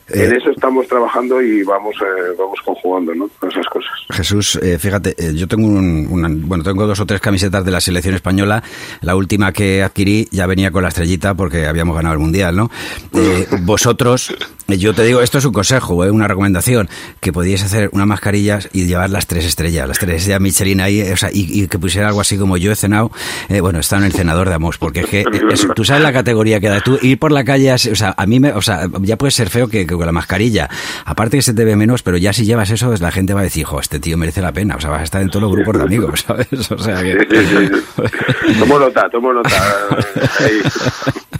Eh, 0.09 0.25
en 0.25 0.37
eso 0.37 0.51
estamos 0.51 0.87
trabajando 0.87 1.40
y 1.40 1.62
vamos 1.62 1.97
eh, 2.03 2.35
vamos 2.38 2.59
conjugando, 2.62 3.14
¿no? 3.14 3.31
Esas 3.49 3.66
cosas. 3.68 3.90
Jesús, 4.11 4.61
fíjate, 4.79 5.14
yo 5.35 5.49
tengo 5.49 5.66
un, 5.66 6.47
bueno, 6.47 6.62
tengo 6.62 6.87
dos 6.87 7.01
o 7.01 7.07
tres 7.07 7.23
camisetas 7.23 7.64
de 7.64 7.71
la 7.71 7.81
selección 7.81 8.14
española. 8.14 8.62
La 9.01 9.16
última 9.16 9.51
que 9.53 9.83
adquirí 9.83 10.29
ya 10.31 10.47
venía 10.47 10.71
con 10.71 10.83
la 10.83 10.88
estrellita 10.88 11.35
porque 11.35 11.66
habíamos 11.66 11.97
ganado 11.97 12.14
el 12.14 12.21
mundial, 12.21 12.55
¿no? 12.57 12.71
vosotros, 13.62 14.37
yo 14.66 14.92
te 14.92 15.05
digo, 15.05 15.23
esto 15.23 15.38
es 15.38 15.44
un 15.47 15.55
consejo, 15.55 15.94
una 15.94 16.29
recomendación, 16.29 16.88
que 17.21 17.33
podíais 17.33 17.64
hacer 17.64 17.88
unas 17.92 18.07
mascarillas 18.07 18.68
y 18.75 18.85
llevar 18.85 19.09
las 19.09 19.27
tres 19.27 19.47
estrellas, 19.47 19.88
las 19.88 19.99
tres 19.99 20.16
estrellas 20.16 20.40
Michelin 20.40 20.81
ahí, 20.83 21.01
o 21.01 21.16
sea, 21.16 21.31
y, 21.33 21.66
que 21.66 21.79
pusiera 21.79 22.09
algo 22.09 22.21
así 22.21 22.37
como 22.37 22.59
yo 22.59 22.73
he 22.73 22.77
cenado, 22.77 23.11
bueno, 23.61 23.81
está 23.81 23.97
en 23.97 24.05
el 24.05 24.12
cenador 24.12 24.49
de 24.49 24.55
Amos, 24.55 24.77
porque 24.77 24.98
es 25.01 25.07
que 25.07 25.25
tú 25.75 25.85
sabes 25.85 26.03
la 26.03 26.13
categoría 26.13 26.61
que 26.61 26.69
da. 26.69 26.81
Tú 26.81 26.99
ir 27.03 27.19
por 27.19 27.33
la 27.33 27.45
calle, 27.45 27.73
o 27.73 27.79
sea, 27.79 28.15
a 28.17 28.27
mí 28.27 28.41
me, 28.41 28.53
o 28.53 28.63
sea, 28.63 28.89
ya 29.01 29.17
puede 29.17 29.31
ser 29.31 29.51
feo 29.51 29.69
que, 29.69 29.87
con 29.87 30.05
la 30.05 30.13
mascarilla. 30.13 30.69
Aparte 31.05 31.39
que 31.39 31.43
se 31.43 31.55
te 31.55 31.65
ve 31.65 31.77
menos, 31.77 32.03
pero 32.03 32.17
ya 32.17 32.33
si 32.33 32.45
llevas 32.45 32.71
eso, 32.71 32.89
pues 32.89 33.01
la 33.01 33.11
gente 33.11 33.35
va 33.35 33.41
a 33.41 33.45
decir, 33.45 33.65
jo, 33.65 33.81
este 33.81 33.99
tío 34.01 34.17
merece 34.17 34.41
la 34.41 34.53
pena. 34.53 34.77
O 34.77 34.81
sea, 34.81 34.91
vas 34.91 35.01
a 35.01 35.05
estar 35.05 35.23
en 35.23 35.29
todos 35.31 35.43
los 35.43 35.53
grupos 35.53 35.79
de 35.79 35.83
amigos, 35.83 36.21
¿sabes? 36.27 36.71
O 36.71 36.79
sea 36.79 37.03
que... 37.03 37.17
tomo 38.59 38.79
nota, 38.79 39.09
tomo 39.11 39.33
nota. 39.33 39.51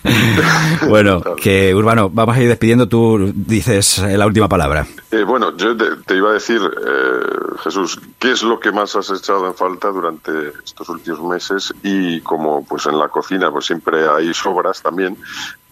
bueno, 0.89 1.23
que 1.37 1.75
Urbano, 1.75 2.11
vamos 2.11 2.37
a 2.37 2.43
ir 2.43 2.49
despidiendo. 2.49 2.89
Tú 2.89 3.33
dices 3.35 3.99
la 3.99 4.27
última 4.27 4.49
palabra. 4.49 4.87
Eh, 5.11 5.25
bueno, 5.25 5.57
yo 5.57 5.77
te, 5.77 6.17
iba 6.17 6.31
a 6.31 6.35
decir, 6.35 6.61
eh, 6.61 7.38
Jesús, 7.59 8.01
¿qué 8.19 8.33
es 8.33 8.43
lo 8.43 8.59
que 8.61 8.73
más 8.73 8.95
has 8.97 9.11
echado 9.11 9.47
en 9.47 9.55
falta 9.55 9.89
durante 9.89 10.31
estos 10.65 10.89
últimos 10.89 11.23
meses? 11.23 11.75
Y 11.83 12.21
como 12.21 12.65
pues 12.65 12.87
en 12.87 12.99
la 12.99 13.09
cocina 13.09 13.51
pues 13.51 13.67
siempre 13.67 14.09
hay 14.09 14.33
sobras 14.33 14.83
también, 14.83 15.17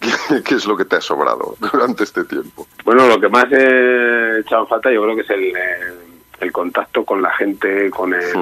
¿qué, 0.45 0.55
es 0.55 0.67
lo 0.67 0.77
que 0.77 0.85
te 0.85 0.97
ha 0.97 1.01
sobrado 1.01 1.57
durante 1.73 2.05
este 2.05 2.25
tiempo? 2.25 2.67
Bueno, 2.85 3.07
lo 3.07 3.21
que 3.21 3.29
más 3.29 3.47
he 3.51 4.41
echado 4.41 4.63
en 4.63 4.69
falta 4.69 4.93
yo 4.93 5.03
creo 5.03 5.17
que 5.17 5.23
es 5.23 5.31
el, 5.31 5.53
el, 6.41 6.53
contacto 6.53 7.05
con 7.05 7.23
la 7.23 7.33
gente, 7.33 7.91
con 7.91 8.13
el 8.15 8.33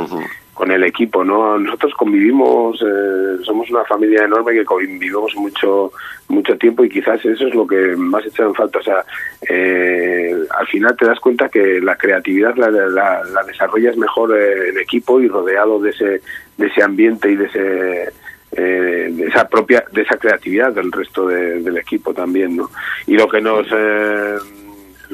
con 0.55 0.71
el 0.71 0.85
equipo, 0.85 1.25
¿no? 1.25 1.59
Nosotros 1.59 1.93
convivimos, 1.95 2.81
eh, 2.81 3.43
somos 3.43 3.69
una 3.71 3.85
familia 3.85 4.25
enorme 4.25 4.53
que 4.53 4.64
convivimos 4.64 5.35
mucho 5.37 5.93
mucho 6.29 6.57
tiempo 6.57 6.85
y 6.85 6.88
quizás 6.88 7.23
eso 7.25 7.47
es 7.47 7.55
lo 7.55 7.67
que 7.67 7.97
más 7.97 8.25
echa 8.25 8.45
en 8.45 8.55
falta. 8.55 8.79
O 8.79 8.83
sea, 8.83 9.05
eh, 9.49 10.33
al 10.57 10.67
final 10.69 10.97
te 10.97 11.07
das 11.07 11.19
cuenta 11.19 11.49
que 11.49 11.81
la 11.81 11.97
creatividad 11.97 12.55
la, 12.57 12.71
la, 12.71 13.43
desarrollas 13.47 13.97
mejor 13.97 14.38
eh, 14.38 14.71
en 14.71 14.79
equipo 14.79 15.21
y 15.21 15.29
rodeado 15.29 15.81
de 15.81 15.90
ese 15.90 16.21
de 16.57 16.67
ese 16.67 16.83
ambiente 16.83 17.31
y 17.31 17.37
de 17.37 17.47
ese 17.47 18.12
de 18.55 19.27
esa 19.27 19.49
propia 19.49 19.85
de 19.90 20.03
esa 20.03 20.17
creatividad 20.17 20.73
del 20.73 20.93
resto 20.93 21.27
del 21.27 21.77
equipo 21.77 22.14
también, 22.14 22.57
¿no? 22.57 22.71
Y 23.05 23.17
lo 23.17 23.29
que 23.29 23.40
nos 23.40 23.67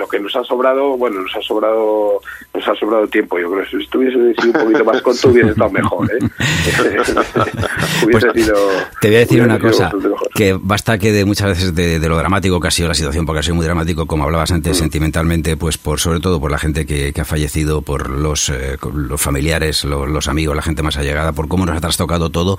lo 0.01 0.09
que 0.09 0.19
nos 0.19 0.35
ha 0.35 0.43
sobrado, 0.43 0.97
bueno, 0.97 1.21
nos 1.21 1.37
ha 1.37 1.43
sobrado 1.43 2.21
nos 2.55 2.67
ha 2.67 2.75
sobrado 2.75 3.07
tiempo. 3.07 3.39
Yo 3.39 3.51
creo 3.51 3.65
que 3.65 3.71
si 3.71 3.85
estuviese 3.85 4.17
sido 4.41 4.53
un 4.59 4.65
poquito 4.65 4.85
más 4.85 5.03
corto 5.03 5.29
hubiese 5.29 5.51
estado 5.51 5.71
mejor. 5.71 6.11
¿eh? 6.11 6.19
Pues 8.11 8.25
te 9.01 9.09
voy 9.09 9.17
a 9.17 9.19
decir 9.19 9.43
una 9.43 9.59
cosa, 9.59 9.93
que 10.35 10.57
basta 10.59 10.99
que 10.99 11.13
de 11.13 11.25
muchas 11.25 11.49
veces 11.49 11.75
de, 11.75 11.99
lo 12.09 12.17
dramático 12.17 12.59
que 12.59 12.69
ha 12.69 12.71
sido 12.71 12.89
la 12.89 12.95
situación, 12.95 13.27
porque 13.27 13.41
ha 13.41 13.43
sido 13.43 13.55
muy 13.57 13.65
dramático, 13.65 14.07
como 14.07 14.25
hablabas 14.25 14.51
antes, 14.53 14.77
mm. 14.77 14.81
sentimentalmente, 14.81 15.57
pues 15.57 15.77
por 15.77 16.01
sobre 16.01 16.21
todo 16.21 16.41
por 16.41 16.51
la 16.51 16.59
gente 16.59 16.87
que, 16.87 17.13
ha 17.21 17.25
fallecido, 17.25 17.83
por 17.83 18.09
los, 18.09 18.49
eh, 18.49 18.79
los 18.95 19.21
familiares, 19.21 19.85
los, 19.85 20.29
amigos, 20.29 20.57
la 20.57 20.63
gente 20.63 20.83
más 20.83 20.97
allegada, 20.97 21.33
por 21.33 21.49
cómo 21.49 21.67
nos 21.67 21.77
ha 21.77 21.81
trastocado 21.81 22.31
todo. 22.31 22.57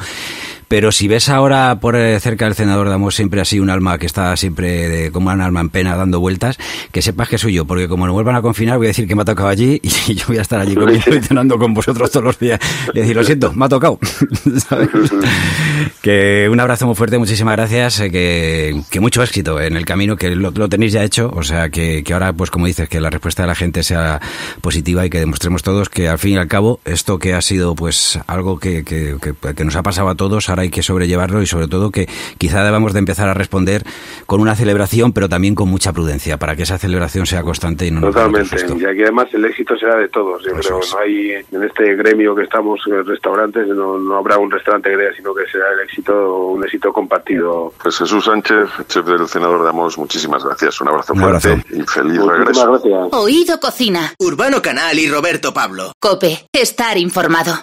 Pero 0.68 0.92
si 0.92 1.08
ves 1.08 1.28
ahora 1.28 1.80
por 1.82 1.96
eh, 1.96 2.20
cerca 2.20 2.46
del 2.46 2.56
senador 2.56 2.88
Damos 2.88 3.16
siempre 3.16 3.42
así 3.42 3.60
un 3.60 3.70
alma 3.70 3.98
que 3.98 4.06
está 4.06 4.36
siempre 4.38 5.12
como 5.12 5.30
un 5.32 5.42
alma 5.42 5.60
en 5.60 5.70
pena 5.70 5.96
dando 5.96 6.20
vueltas, 6.20 6.58
que 6.92 7.02
sepas 7.02 7.30
que 7.32 7.38
soy 7.38 7.54
yo, 7.54 7.64
porque 7.64 7.88
como 7.88 8.06
nos 8.06 8.14
vuelvan 8.14 8.36
a 8.36 8.42
confinar 8.42 8.78
voy 8.78 8.88
a 8.88 8.90
decir 8.90 9.08
que 9.08 9.16
me 9.16 9.22
ha 9.22 9.26
tocado 9.26 9.48
allí 9.48 9.80
y 9.82 9.90
yo 10.16 10.26
voy 10.28 10.38
a 10.38 10.42
estar 10.42 10.60
allí 10.60 10.76
comiendo 10.76 11.58
con 11.58 11.74
vosotros 11.74 12.12
todos 12.12 12.26
los 12.26 12.38
días. 12.38 12.60
Y 12.94 13.00
decir, 13.00 13.16
lo 13.16 13.24
siento, 13.24 13.54
me 13.54 13.68
ha 13.68 13.70
tocado. 13.70 13.98
que 16.02 16.50
un 16.52 16.60
abrazo 16.60 16.88
muy 16.88 16.96
fuerte, 16.96 17.18
muchísimas 17.18 17.56
gracias, 17.56 18.02
eh, 18.02 18.12
que, 18.12 18.82
que 18.90 19.00
mucho 19.00 19.24
éxito 19.24 19.62
en 19.62 19.78
el 19.78 19.86
camino, 19.86 20.18
que 20.18 20.36
lo, 20.36 20.52
tenéis 20.68 20.92
ya 20.92 21.06
hecho, 21.06 21.32
o 21.34 21.42
sea, 21.42 21.70
que, 21.70 22.04
que, 22.04 22.12
ahora, 22.12 22.34
pues 22.34 22.52
como 22.52 22.66
dices, 22.66 22.90
que 22.90 23.00
la 23.00 23.10
respuesta 23.10 23.44
de 23.44 23.48
la 23.48 23.56
gente 23.56 23.82
sea 23.82 24.20
positiva 24.60 25.06
y 25.06 25.10
que 25.10 25.22
demostremos 25.22 25.64
todos 25.64 25.88
que 25.88 26.10
al 26.10 26.20
fin 26.20 26.34
y 26.34 26.38
al 26.38 26.50
cabo 26.50 26.82
esto 26.84 27.18
que 27.18 27.34
ha 27.34 27.42
sido 27.42 27.76
pues 27.76 28.20
algo 28.28 28.60
que, 28.60 28.84
que, 28.84 29.16
que 29.56 29.64
nos 29.64 29.78
ha 29.78 29.84
pasado 29.84 30.10
a 30.10 30.16
todos, 30.16 30.50
ahora 30.50 30.64
hay 30.64 30.70
que 30.70 30.84
sobrellevarlo 30.84 31.42
y 31.42 31.48
sobre 31.48 31.70
todo 31.70 31.92
que 31.92 32.10
quizá 32.38 32.62
debamos 32.66 32.92
de 32.92 33.00
empezar 33.00 33.30
a 33.30 33.34
responder 33.34 33.86
con 34.26 34.42
una 34.42 34.58
celebración, 34.58 35.14
pero 35.14 35.30
también 35.30 35.56
con 35.56 35.70
mucha 35.70 35.94
prudencia, 35.94 36.38
para 36.38 36.58
que 36.58 36.64
esa 36.64 36.78
celebración 36.78 37.11
sea 37.26 37.44
constante 37.44 37.86
y 37.86 37.92
no 37.92 38.02
Totalmente, 38.02 38.56
y 38.56 38.86
aquí 38.86 39.04
además 39.04 39.28
el 39.34 39.46
éxito 39.46 39.78
será 39.78 39.98
de 39.98 40.08
todos. 40.10 40.44
Yo 40.44 40.54
creo 40.54 40.80
no 40.80 41.00
hay 41.00 41.32
en 41.52 41.64
este 41.64 41.96
gremio 41.96 42.36
que 42.36 42.44
estamos 42.44 42.80
en 42.88 43.06
restaurantes 43.06 43.68
no, 43.68 43.98
no 43.98 44.18
habrá 44.18 44.38
un 44.38 44.50
restaurante 44.50 44.90
que 44.90 45.14
sino 45.16 45.34
que 45.34 45.46
será 45.52 45.66
el 45.74 45.82
éxito 45.82 46.46
un 46.48 46.64
éxito 46.64 46.92
compartido. 46.94 47.74
Pues 47.82 47.98
Jesús 47.98 48.26
Sánchez, 48.26 48.70
chef 48.88 49.06
del 49.06 49.28
senador 49.28 49.64
de 49.64 49.70
Amos, 49.70 49.98
muchísimas 49.98 50.44
gracias. 50.44 50.80
Un 50.82 50.90
abrazo 50.90 51.14
fuerte 51.14 51.64
y 51.72 51.82
feliz 51.84 52.22
regreso. 52.22 52.72
Oído 53.12 53.60
Cocina. 53.60 54.14
Urbano 54.20 54.62
Canal 54.62 54.98
y 55.00 55.10
Roberto 55.10 55.54
Pablo. 55.54 55.94
Cope, 56.00 56.48
estar 56.54 56.98
informado. 56.98 57.54